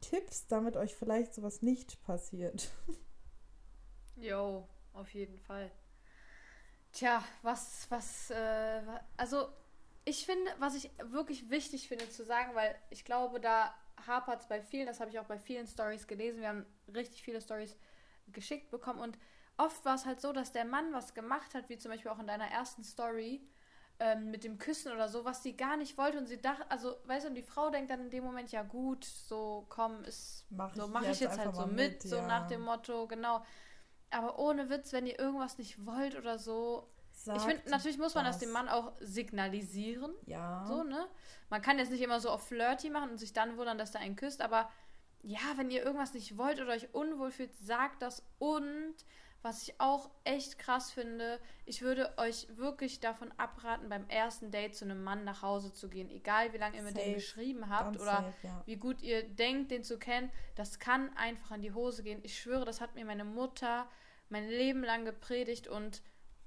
[0.01, 2.70] Tipps, damit euch vielleicht sowas nicht passiert.
[4.18, 5.70] Jo, auf jeden Fall.
[6.91, 8.81] Tja, was, was, äh,
[9.18, 9.51] also
[10.07, 13.74] ich finde, was ich wirklich wichtig finde zu sagen, weil ich glaube, da
[14.07, 16.64] hapert es bei vielen, das habe ich auch bei vielen Stories gelesen, wir haben
[16.95, 17.77] richtig viele Stories
[18.29, 19.18] geschickt bekommen und
[19.59, 22.19] oft war es halt so, dass der Mann was gemacht hat, wie zum Beispiel auch
[22.19, 23.41] in deiner ersten Story,
[23.99, 26.97] ähm, mit dem Küssen oder so, was sie gar nicht wollte und sie dachte, also,
[27.07, 30.45] weißt du, und die Frau denkt dann in dem Moment, ja gut, so komm, ist,
[30.51, 32.27] mach so mache ich jetzt halt so mit, mit so ja.
[32.27, 33.43] nach dem Motto, genau.
[34.11, 38.15] Aber ohne Witz, wenn ihr irgendwas nicht wollt oder so, Sagt ich finde, natürlich muss
[38.15, 38.37] man das.
[38.37, 40.15] das dem Mann auch signalisieren.
[40.27, 40.65] Ja.
[40.69, 41.07] So, ne?
[41.49, 43.99] Man kann jetzt nicht immer so auf Flirty machen und sich dann wundern, dass da
[43.99, 44.71] einen küsst, aber
[45.23, 48.95] ja, wenn ihr irgendwas nicht wollt oder euch unwohl fühlt, sagt das und
[49.43, 54.74] was ich auch echt krass finde, ich würde euch wirklich davon abraten, beim ersten Date
[54.74, 56.11] zu einem Mann nach Hause zu gehen.
[56.11, 58.62] Egal, wie lange ihr mit dem geschrieben habt Ganz oder safe, ja.
[58.66, 60.30] wie gut ihr denkt, den zu kennen.
[60.57, 62.20] Das kann einfach in die Hose gehen.
[62.22, 63.89] Ich schwöre, das hat mir meine Mutter
[64.28, 66.03] mein Leben lang gepredigt und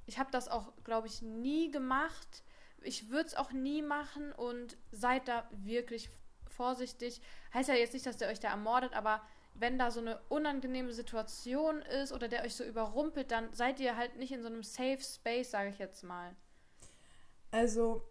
[0.06, 2.44] ich habe das auch, glaube ich, nie gemacht.
[2.82, 6.10] Ich würde es auch nie machen und seid da wirklich
[6.48, 7.22] vorsichtig.
[7.54, 9.22] Heißt ja jetzt nicht, dass der euch da ermordet, aber
[9.60, 13.98] wenn da so eine unangenehme Situation ist oder der euch so überrumpelt, dann seid ihr
[13.98, 16.36] halt nicht in so einem Safe Space, sage ich jetzt mal.
[17.52, 18.04] Also,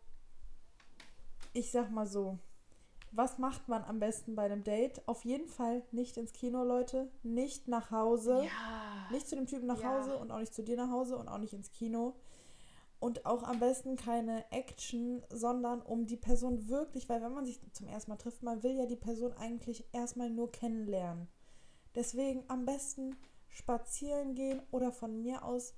[1.53, 2.39] ich sag mal so,
[3.13, 5.07] was macht man am besten bei einem Date?
[5.07, 7.11] Auf jeden Fall nicht ins Kino, Leute.
[7.23, 8.43] Nicht nach Hause.
[8.45, 9.09] Ja.
[9.11, 9.91] Nicht zu dem Typen nach ja.
[9.91, 12.17] Hause und auch nicht zu dir nach Hause und auch nicht ins Kino.
[13.01, 17.61] Und auch am besten keine Action, sondern um die Person wirklich, weil wenn man sich
[17.73, 21.29] zum ersten Mal trifft, man will ja die Person eigentlich erstmal nur kennenlernen.
[21.99, 23.17] Deswegen am besten
[23.49, 25.75] spazieren gehen oder von mir aus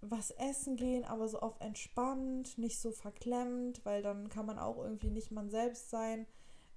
[0.00, 4.78] was essen gehen, aber so auf entspannt, nicht so verklemmt, weil dann kann man auch
[4.78, 6.28] irgendwie nicht man selbst sein.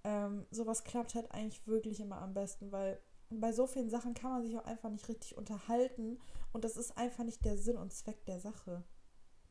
[0.03, 4.31] Ähm, sowas klappt halt eigentlich wirklich immer am besten, weil bei so vielen Sachen kann
[4.31, 6.19] man sich auch einfach nicht richtig unterhalten
[6.51, 8.83] und das ist einfach nicht der Sinn und Zweck der Sache.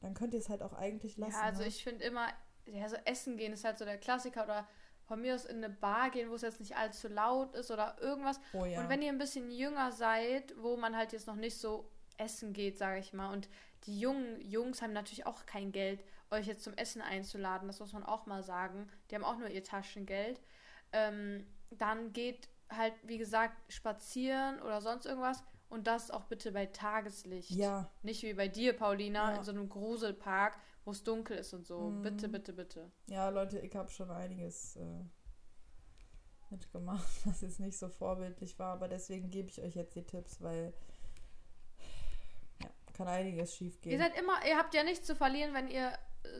[0.00, 1.34] Dann könnt ihr es halt auch eigentlich lassen.
[1.34, 1.68] Ja, also ne?
[1.68, 2.26] ich finde immer,
[2.66, 4.66] ja, so essen gehen ist halt so der Klassiker oder
[5.10, 7.96] von mir aus in eine Bar gehen, wo es jetzt nicht allzu laut ist oder
[8.00, 8.38] irgendwas.
[8.52, 8.80] Oh, ja.
[8.80, 12.52] Und wenn ihr ein bisschen jünger seid, wo man halt jetzt noch nicht so essen
[12.52, 13.48] geht, sage ich mal, und
[13.86, 17.92] die jungen Jungs haben natürlich auch kein Geld, euch jetzt zum Essen einzuladen, das muss
[17.92, 18.88] man auch mal sagen.
[19.10, 20.40] Die haben auch nur ihr Taschengeld.
[20.92, 25.42] Ähm, dann geht halt, wie gesagt, spazieren oder sonst irgendwas.
[25.70, 27.50] Und das auch bitte bei Tageslicht.
[27.50, 27.90] Ja.
[28.02, 29.38] Nicht wie bei dir, Paulina, ja.
[29.38, 31.90] in so einem Gruselpark, wo es dunkel ist und so.
[31.90, 32.02] Mhm.
[32.02, 32.90] Bitte, bitte, bitte.
[33.06, 35.04] Ja, Leute, ich habe schon einiges äh,
[36.50, 40.40] mitgemacht, was jetzt nicht so vorbildlich war, aber deswegen gebe ich euch jetzt die Tipps,
[40.40, 40.72] weil
[42.62, 43.92] ja, kann einiges schief gehen.
[43.92, 45.92] Ihr seid immer, ihr habt ja nichts zu verlieren, wenn ihr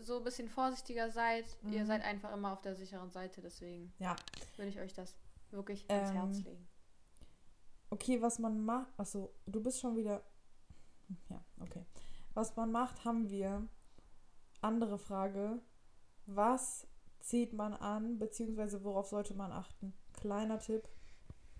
[0.03, 1.45] so ein bisschen vorsichtiger seid.
[1.63, 1.73] Mhm.
[1.73, 4.17] Ihr seid einfach immer auf der sicheren Seite, deswegen ja.
[4.57, 5.17] würde ich euch das
[5.51, 6.69] wirklich ans ähm, Herz legen.
[7.91, 8.93] Okay, was man macht.
[8.99, 10.23] Achso, du bist schon wieder.
[11.29, 11.85] Ja, okay.
[12.35, 13.67] Was man macht, haben wir
[14.63, 15.61] andere Frage.
[16.27, 16.87] Was
[17.21, 19.95] zieht man an, beziehungsweise worauf sollte man achten?
[20.15, 20.89] Kleiner Tipp,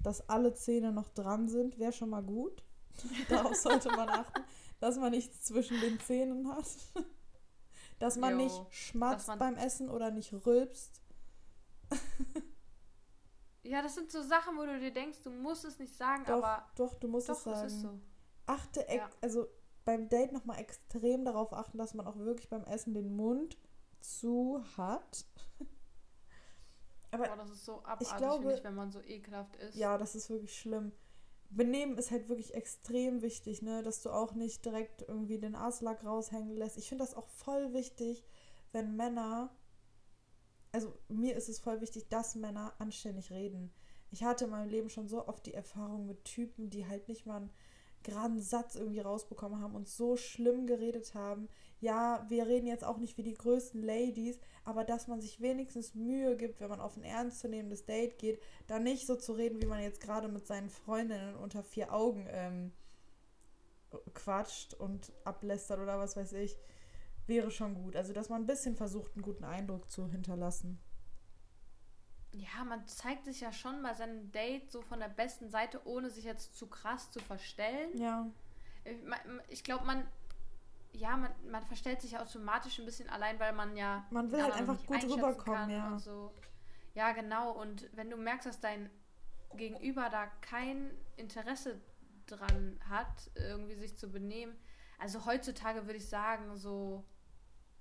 [0.03, 2.63] dass alle Zähne noch dran sind, wäre schon mal gut.
[3.29, 4.43] Darauf sollte man achten,
[4.81, 6.67] dass man nichts zwischen den Zähnen hat.
[7.99, 11.01] dass man jo, nicht schmatzt man beim Essen oder nicht rülpst.
[13.63, 16.35] ja, das sind so Sachen, wo du dir denkst, du musst es nicht sagen, doch,
[16.35, 16.67] aber.
[16.77, 17.67] Doch, du musst doch, es sagen.
[17.67, 18.01] Es so.
[18.47, 19.09] Achte, ja.
[19.21, 19.49] also
[19.85, 23.57] beim Date nochmal extrem darauf achten, dass man auch wirklich beim Essen den Mund
[24.01, 25.25] zu hat.
[27.11, 29.75] Aber Boah, das ist so abartig, ich glaube, ich, wenn man so ekelhaft ist.
[29.75, 30.93] Ja, das ist wirklich schlimm.
[31.51, 33.83] Benehmen ist halt wirklich extrem wichtig, ne?
[33.83, 36.79] Dass du auch nicht direkt irgendwie den Aslack raushängen lässt.
[36.79, 38.25] Ich finde das auch voll wichtig,
[38.71, 39.51] wenn Männer.
[40.71, 43.73] Also mir ist es voll wichtig, dass Männer anständig reden.
[44.13, 47.27] Ich hatte in meinem Leben schon so oft die Erfahrung mit Typen, die halt nicht
[47.27, 47.49] mal
[48.03, 51.49] geraden Satz irgendwie rausbekommen haben und so schlimm geredet haben.
[51.81, 55.95] Ja, wir reden jetzt auch nicht wie die größten Ladies, aber dass man sich wenigstens
[55.95, 59.67] Mühe gibt, wenn man auf ein ernstzunehmendes Date geht, da nicht so zu reden, wie
[59.67, 62.73] man jetzt gerade mit seinen Freundinnen unter vier Augen ähm,
[64.15, 66.59] quatscht und ablästert oder was weiß ich,
[67.27, 67.97] wäre schon gut.
[67.97, 70.79] Also, dass man ein bisschen versucht, einen guten Eindruck zu hinterlassen
[72.33, 76.11] ja, man zeigt sich ja schon bei seinem Date so von der besten Seite, ohne
[76.11, 77.97] sich jetzt zu krass zu verstellen.
[77.97, 78.27] Ja.
[78.85, 78.97] Ich,
[79.49, 80.07] ich glaube, man,
[80.93, 84.07] ja, man, man verstellt sich automatisch ein bisschen allein, weil man ja.
[84.11, 85.99] Man will halt einfach gut rüberkommen, ja.
[85.99, 86.33] So.
[86.95, 87.53] Ja, genau.
[87.53, 88.91] Und wenn du merkst, dass dein
[89.55, 91.81] Gegenüber da kein Interesse
[92.27, 94.57] dran hat, irgendwie sich zu benehmen,
[94.99, 97.05] also heutzutage würde ich sagen, so.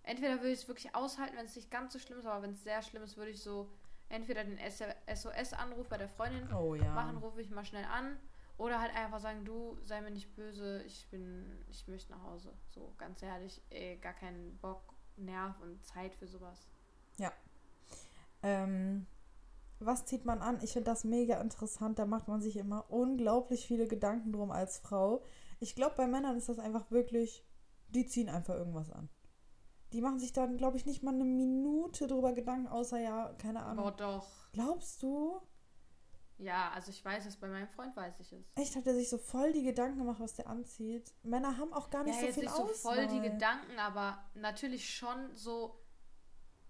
[0.02, 2.54] Entweder würde ich es wirklich aushalten, wenn es nicht ganz so schlimm ist, aber wenn
[2.54, 3.70] es sehr schlimm ist, würde ich so
[4.10, 6.92] entweder den SOS-Anruf bei der Freundin oh, ja.
[6.94, 8.18] machen, rufe ich mal schnell an.
[8.58, 12.54] Oder halt einfach sagen, du, sei mir nicht böse, ich bin, ich möchte nach Hause.
[12.72, 14.82] So, ganz ehrlich, ey, gar keinen Bock,
[15.16, 16.68] Nerv und Zeit für sowas.
[17.18, 17.32] Ja.
[18.44, 19.08] Ähm,
[19.80, 20.60] was zieht man an?
[20.62, 22.00] Ich finde das mega interessant.
[22.00, 25.24] Da macht man sich immer unglaublich viele Gedanken drum als Frau.
[25.62, 27.46] Ich glaube, bei Männern ist das einfach wirklich,
[27.88, 29.10] die ziehen einfach irgendwas an.
[29.94, 33.64] Die machen sich dann, glaube ich, nicht mal eine Minute drüber Gedanken, außer ja, keine
[33.64, 33.86] Ahnung.
[33.86, 34.28] Boah, doch.
[34.52, 35.42] Glaubst du?
[36.38, 38.46] Ja, also ich weiß es, bei meinem Freund weiß ich es.
[38.56, 41.14] Echt, hat er sich so voll die Gedanken gemacht, was der anzieht?
[41.24, 42.96] Männer haben auch gar nicht ja, so jetzt viel nicht so Auswahl.
[42.96, 45.78] voll die Gedanken, aber natürlich schon so,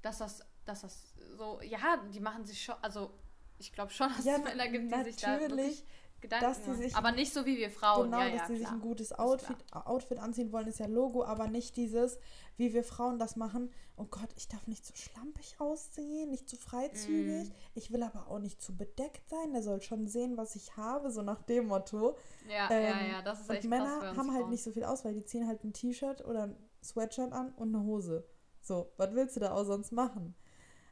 [0.02, 3.12] dass das, dass das so, ja, die machen sich schon, also
[3.60, 5.86] ich glaube schon, dass Ja, es Männer gibt, die sich da wirklich
[6.22, 6.82] Gedanken dass die machen.
[6.82, 8.06] sich- Aber nicht so wie wir Frauen.
[8.12, 11.24] Genau, ja, dass ja, die sich ein gutes Outfit, Outfit anziehen wollen, ist ja Logo,
[11.24, 12.20] aber nicht dieses,
[12.58, 13.72] wie wir Frauen das machen.
[13.96, 17.50] Oh Gott, ich darf nicht zu schlampig aussehen, nicht zu freizügig.
[17.50, 17.54] Mm.
[17.76, 19.52] Ich will aber auch nicht zu bedeckt sein.
[19.54, 22.16] Der soll schon sehen, was ich habe, so nach dem Motto.
[22.50, 24.50] Ja, Ähm, ja, ja, das ist und echt Männer bei uns haben halt Frauen.
[24.52, 25.14] nicht so viel Auswahl.
[25.14, 28.26] Die ziehen halt ein T-Shirt oder ein Sweatshirt an und eine Hose.
[28.62, 30.36] So, was willst du da auch sonst machen?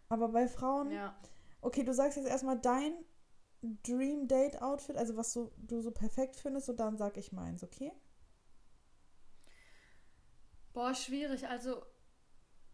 [0.10, 1.16] Aber bei Frauen, Ja.
[1.62, 2.94] okay, du sagst jetzt erstmal dein
[3.62, 7.64] Dream Date Outfit, also was so, du so perfekt findest, und dann sag ich meins,
[7.64, 7.92] okay?
[10.74, 11.48] Boah, schwierig.
[11.48, 11.84] Also,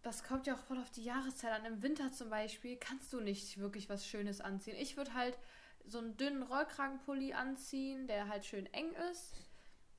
[0.01, 1.65] das kommt ja auch voll auf die Jahreszeit an.
[1.65, 4.75] Im Winter zum Beispiel kannst du nicht wirklich was Schönes anziehen.
[4.77, 5.37] Ich würde halt
[5.85, 9.33] so einen dünnen Rollkragenpulli anziehen, der halt schön eng ist,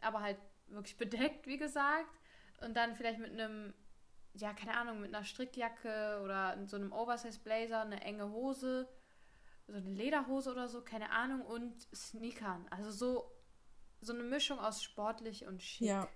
[0.01, 2.21] aber halt wirklich bedeckt, wie gesagt.
[2.61, 3.73] Und dann vielleicht mit einem,
[4.35, 8.89] ja, keine Ahnung, mit einer Strickjacke oder so einem Oversize-Blazer, eine enge Hose,
[9.67, 12.67] so eine Lederhose oder so, keine Ahnung, und Sneakern.
[12.71, 13.31] Also so,
[14.01, 15.89] so eine Mischung aus sportlich und schick.
[15.89, 16.09] Ja.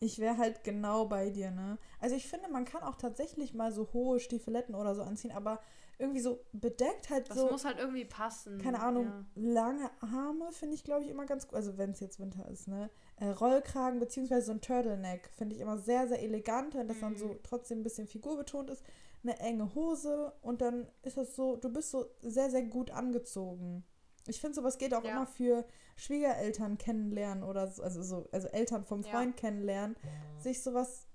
[0.00, 1.76] Ich wäre halt genau bei dir, ne?
[1.98, 5.60] Also ich finde, man kann auch tatsächlich mal so hohe Stiefeletten oder so anziehen, aber
[5.98, 7.48] irgendwie so bedeckt halt Das so.
[7.50, 8.58] muss halt irgendwie passen.
[8.58, 9.24] keine Ahnung, Ja.
[9.34, 11.56] lange Arme finde ich, glaube ich, immer ganz gut.
[11.56, 12.88] Also wenn es jetzt Winter ist, ne?
[13.16, 17.16] Äh, Rollkragen beziehungsweise so ein Turtleneck finde ich immer sehr, sehr elegant, wenn das dann
[17.16, 17.40] so Mhm.
[17.42, 18.84] trotzdem ein bisschen figurbetont ist.
[19.22, 23.84] Eine enge Hose und dann ist das so, du bist so sehr, sehr gut angezogen.
[24.26, 25.10] Ich finde, sowas geht auch Ja.
[25.12, 25.64] immer für
[25.96, 29.10] Schwiegereltern kennenlernen oder so, also so, also Eltern vom Ja.
[29.10, 29.96] Freund kennenlernen,
[30.38, 31.06] sich sowas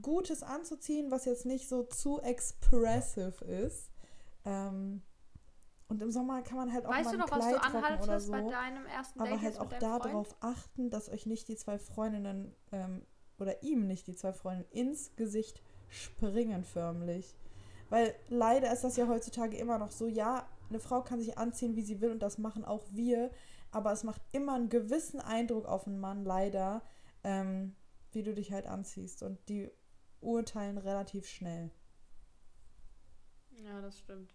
[0.00, 3.90] Gutes anzuziehen, was jetzt nicht so zu expressive ist.
[4.44, 5.02] Ähm,
[5.88, 7.56] und im Sommer kann man halt auch Weißt mal du ein noch, was Kleid du
[7.58, 8.32] rocken oder anhaltest so.
[8.32, 12.54] bei deinem ersten Date Aber halt auch darauf achten, dass euch nicht die zwei Freundinnen
[12.72, 13.06] ähm,
[13.38, 17.36] oder ihm nicht die zwei Freundinnen ins Gesicht springen förmlich.
[17.88, 21.76] Weil leider ist das ja heutzutage immer noch so, ja, eine Frau kann sich anziehen,
[21.76, 23.30] wie sie will und das machen auch wir,
[23.70, 26.82] aber es macht immer einen gewissen Eindruck auf einen Mann, leider,
[27.22, 27.76] ähm,
[28.12, 29.70] wie du dich halt anziehst und die
[30.20, 31.70] urteilen relativ schnell.
[33.50, 34.34] Ja, das stimmt.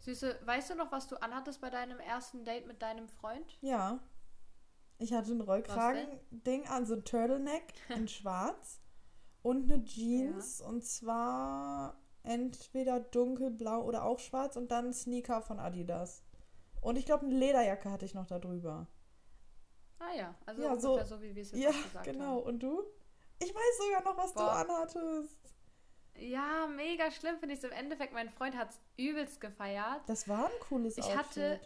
[0.00, 3.56] Süße, weißt du noch, was du anhattest bei deinem ersten Date mit deinem Freund?
[3.60, 4.00] Ja.
[4.98, 8.81] Ich hatte ein Rollkragen-Ding an, so ein Turtleneck in schwarz
[9.42, 16.22] und eine Jeans und zwar entweder dunkelblau oder auch schwarz und dann Sneaker von Adidas.
[16.80, 18.86] Und ich glaube, eine Lederjacke hatte ich noch da drüber.
[19.98, 22.24] Ah ja, also Ja, so- so, wie wir es jetzt Ja, gesagt genau.
[22.36, 22.42] haben.
[22.42, 22.82] Und du?
[23.40, 24.64] Ich weiß sogar noch, was Boah.
[24.64, 25.38] du anhattest.
[26.16, 28.12] Ja, mega schlimm finde ich es im Endeffekt.
[28.12, 30.02] Mein Freund hat es übelst gefeiert.
[30.06, 31.18] Das war ein cooles Ich Outfit.
[31.18, 31.60] hatte-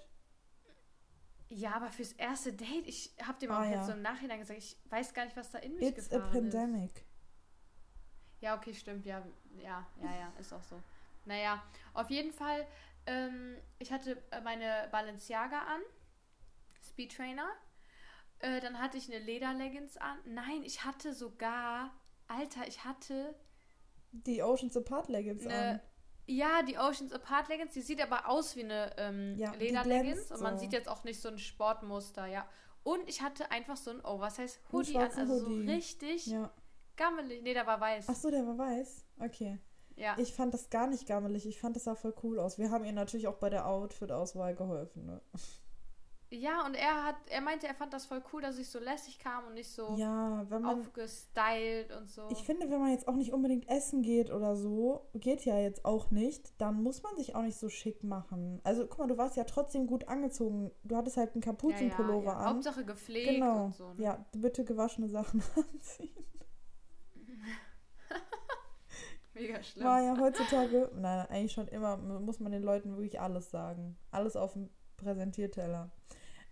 [1.48, 3.72] Ja, aber fürs erste Date, ich habe dem Ah, auch ja.
[3.76, 6.16] jetzt so im Nachhinein gesagt, ich weiß gar nicht, was da in mich It's a
[6.16, 6.32] gefahren ist.
[6.52, 7.05] pandemic.
[8.46, 9.04] Ja, okay, stimmt.
[9.06, 9.22] Ja,
[9.58, 10.80] ja, ja, ja, ist auch so.
[11.24, 11.62] Naja,
[11.94, 12.64] auf jeden Fall,
[13.06, 15.80] ähm, ich hatte äh, meine Balenciaga an,
[16.80, 17.48] Speed Trainer.
[18.38, 20.18] Äh, dann hatte ich eine Lederleggings an.
[20.26, 21.90] Nein, ich hatte sogar,
[22.28, 23.34] Alter, ich hatte
[24.12, 25.80] Die Oceans Apart Leggings eine, an.
[26.26, 27.72] ja, die Oceans Apart Leggings.
[27.72, 30.60] Die sieht aber aus wie eine ähm, Ja, Lederleggings und man so.
[30.60, 32.48] sieht jetzt auch nicht so ein Sportmuster, ja.
[32.84, 35.66] Und ich hatte einfach so ein Oversize Einen Hoodie an, also Hoodie.
[35.66, 36.52] so richtig Ja.
[36.96, 37.42] Gammelig.
[37.42, 38.06] Nee, der war weiß.
[38.08, 39.04] Ach so, der war weiß.
[39.20, 39.58] Okay.
[39.96, 40.16] ja.
[40.18, 41.46] Ich fand das gar nicht gammelig.
[41.46, 42.58] Ich fand das sah voll cool aus.
[42.58, 45.06] Wir haben ihr natürlich auch bei der Outfit-Auswahl geholfen.
[45.06, 45.20] Ne?
[46.30, 49.20] Ja, und er hat, er meinte, er fand das voll cool, dass ich so lässig
[49.20, 50.80] kam und nicht so Ja, wenn man.
[50.80, 52.22] aufgestylt und so.
[52.30, 55.84] Ich finde, wenn man jetzt auch nicht unbedingt essen geht oder so, geht ja jetzt
[55.84, 58.60] auch nicht, dann muss man sich auch nicht so schick machen.
[58.64, 60.72] Also, guck mal, du warst ja trotzdem gut angezogen.
[60.82, 62.38] Du hattest halt einen ja, ja, Kapuzenpullover ja.
[62.38, 62.54] an.
[62.54, 63.66] Hauptsache gepflegt genau.
[63.66, 63.92] und so.
[63.94, 64.02] Ne?
[64.02, 65.42] Ja, bitte gewaschene Sachen
[65.74, 66.26] anziehen.
[69.36, 69.84] Mega schlimm.
[69.84, 73.96] War ja heutzutage, nein, eigentlich schon immer, muss man den Leuten wirklich alles sagen.
[74.10, 75.90] Alles auf dem Präsentierteller.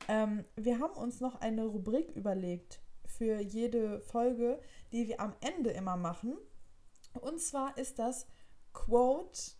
[0.08, 4.60] Ähm, wir haben uns noch eine Rubrik überlegt für jede Folge,
[4.92, 6.36] die wir am Ende immer machen.
[7.20, 8.26] Und zwar ist das
[8.72, 9.52] Quote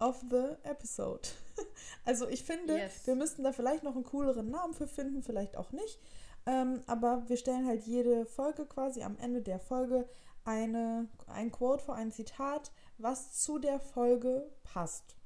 [0.00, 1.28] of the Episode.
[2.04, 3.06] Also ich finde, Yes.
[3.06, 6.00] wir müssten da vielleicht noch einen cooleren Namen für finden, vielleicht auch nicht.
[6.46, 10.08] Ähm, aber wir stellen halt jede Folge quasi am Ende der Folge
[10.44, 15.16] eine, ein Quote vor, ein Zitat, was zu der Folge passt.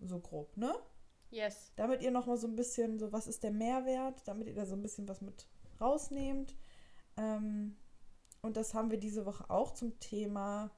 [0.00, 0.74] So grob, ne?
[1.30, 1.72] Yes.
[1.76, 4.74] Damit ihr nochmal so ein bisschen, so was ist der Mehrwert, damit ihr da so
[4.74, 5.48] ein bisschen was mit
[5.80, 6.54] rausnehmt.
[7.16, 7.76] Ähm,
[8.42, 10.70] und das haben wir diese Woche auch zum Thema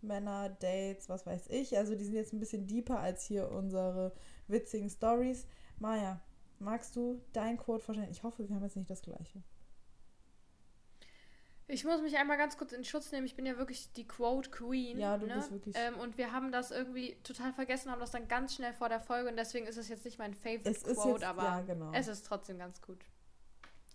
[0.00, 1.76] Männer, Dates, was weiß ich.
[1.76, 4.12] Also die sind jetzt ein bisschen deeper als hier unsere
[4.48, 5.46] witzigen Stories.
[5.78, 6.20] Maja,
[6.58, 8.10] magst du dein Quote vorstellen?
[8.10, 9.42] Ich hoffe, wir haben jetzt nicht das gleiche.
[11.68, 13.26] Ich muss mich einmal ganz kurz in Schutz nehmen.
[13.26, 14.98] Ich bin ja wirklich die Quote Queen.
[14.98, 15.34] Ja, du ne?
[15.34, 15.74] bist wirklich.
[15.78, 19.00] Ähm, und wir haben das irgendwie total vergessen, haben das dann ganz schnell vor der
[19.00, 21.60] Folge und deswegen ist es jetzt nicht mein Favorite es ist Quote, jetzt, aber ja,
[21.62, 21.92] genau.
[21.92, 23.04] es ist trotzdem ganz gut.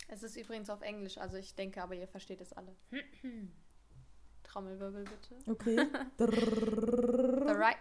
[0.07, 2.75] Es ist übrigens auf Englisch, also ich denke aber, ihr versteht es alle.
[4.43, 5.35] Trommelwirbel bitte.
[5.51, 5.87] Okay.
[6.17, 7.77] The right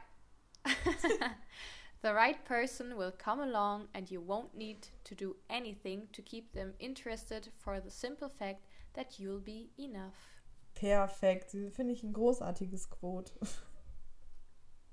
[2.02, 6.52] The right person will come along and you won't need to do anything to keep
[6.52, 8.65] them interested for the simple fact
[8.96, 10.14] that you'll be enough.
[10.74, 11.50] Perfekt.
[11.50, 13.32] Finde ich ein großartiges Quote.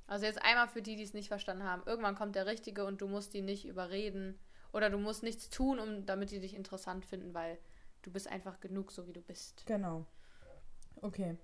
[0.06, 1.84] Also jetzt einmal für die, die es nicht verstanden haben.
[1.86, 4.38] Irgendwann kommt der Richtige und du musst die nicht überreden.
[4.72, 7.58] Oder du musst nichts tun, um, damit die dich interessant finden, weil
[8.02, 9.66] du bist einfach genug, so wie du bist.
[9.66, 10.06] Genau.
[11.02, 11.38] Okay.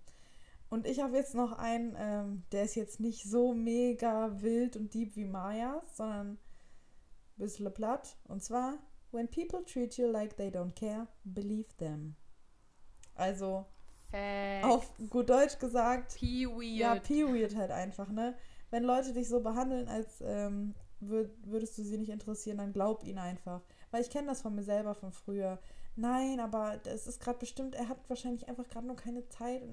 [0.70, 4.94] Und ich habe jetzt noch einen, ähm, der ist jetzt nicht so mega wild und
[4.94, 6.38] deep wie Mayas, sondern ein
[7.38, 8.18] bisschen platt.
[8.26, 8.78] Und zwar,
[9.12, 12.16] when people treat you like they don't care, believe them.
[13.20, 13.66] Also,
[14.12, 14.66] Fact.
[14.66, 16.78] auf gut Deutsch gesagt, P-Weird.
[16.78, 18.36] ja, Period halt einfach, ne?
[18.72, 23.04] Wenn Leute dich so behandeln, als ähm, würd, würdest du sie nicht interessieren, dann glaub
[23.04, 23.62] ihnen einfach.
[23.92, 25.60] Weil ich kenne das von mir selber von früher.
[25.96, 29.64] Nein, aber das ist gerade bestimmt, er hat wahrscheinlich einfach gerade nur keine Zeit.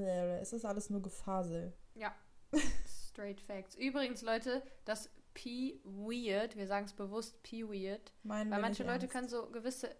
[0.00, 1.72] Er, es ist alles nur Gefasel.
[1.94, 2.14] Ja.
[3.08, 3.74] Straight Facts.
[3.74, 9.10] Übrigens, Leute, das P-Weird, wir sagen es bewusst P-Weird, Meinen weil manche Leute ernst.
[9.10, 9.90] können so gewisse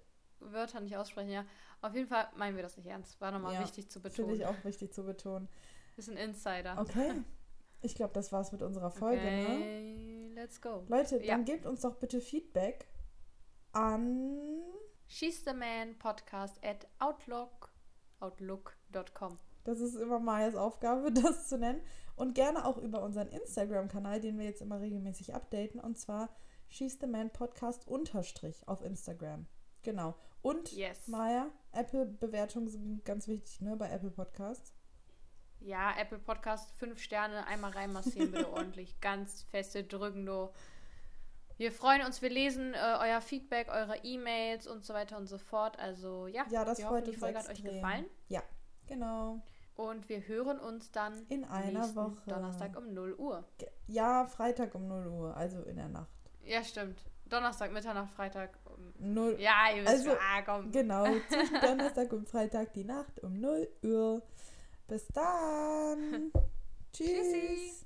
[0.52, 1.44] Wörter nicht aussprechen, ja.
[1.80, 3.20] Auf jeden Fall meinen wir das nicht ernst.
[3.20, 4.34] War nochmal Ja, wichtig zu Finde betonen.
[4.36, 5.48] ich auch wichtig zu betonen.
[5.96, 6.76] Ist ein Insider.
[6.78, 7.22] Okay.
[7.82, 9.44] Ich glaube, das war's mit unserer Folge, ne?
[9.46, 10.84] okay, let's go.
[10.88, 11.34] Leute, Ja.
[11.34, 12.86] dann gebt uns doch bitte Feedback
[13.72, 14.62] an.
[15.06, 17.70] She's the Man Podcast at Outlook,
[18.20, 19.38] outlook.com.
[19.64, 21.80] Das ist immer Mayas Aufgabe, das zu nennen.
[22.16, 25.80] Und gerne auch über unseren Instagram-Kanal, den wir jetzt immer regelmäßig updaten.
[25.80, 26.28] Und zwar
[26.68, 29.46] She's the Man Podcast unterstrich auf Instagram.
[29.82, 30.14] Genau.
[30.44, 31.08] Und Yes.
[31.08, 34.74] Maya, Apple-Bewertungen sind ganz wichtig, ne, bei Apple Podcasts.
[35.60, 39.00] Ja, Apple Podcast, fünf Sterne, einmal reinmassieren bitte ordentlich.
[39.00, 40.50] Ganz feste drücken, du.
[41.56, 45.38] Wir freuen uns, wir lesen äh, euer Feedback, eure E-Mails und so weiter und so
[45.38, 45.78] fort.
[45.78, 47.74] Also ja, Ja, das wir freut hoffen, die Folge hat euch extrem.
[47.76, 48.04] gefallen.
[48.28, 48.42] Ja,
[48.86, 49.40] genau.
[49.76, 52.20] Und wir hören uns dann In einer Woche.
[52.26, 53.44] Donnerstag um 0 Uhr.
[53.86, 56.10] Ja, Freitag um 0 Uhr, also in der Nacht.
[56.44, 57.00] Ja, stimmt.
[57.26, 58.58] Donnerstag, Mitternacht, Freitag.
[58.98, 60.18] Um 0 ja, ihr wisst Also, schon.
[60.20, 60.72] Ah, komm.
[60.72, 64.22] Genau, zwischen Donnerstag und Freitag die Nacht um 0 Uhr.
[64.88, 66.30] Bis dann.
[66.92, 67.08] Tschüss.
[67.08, 67.83] Tschüssi.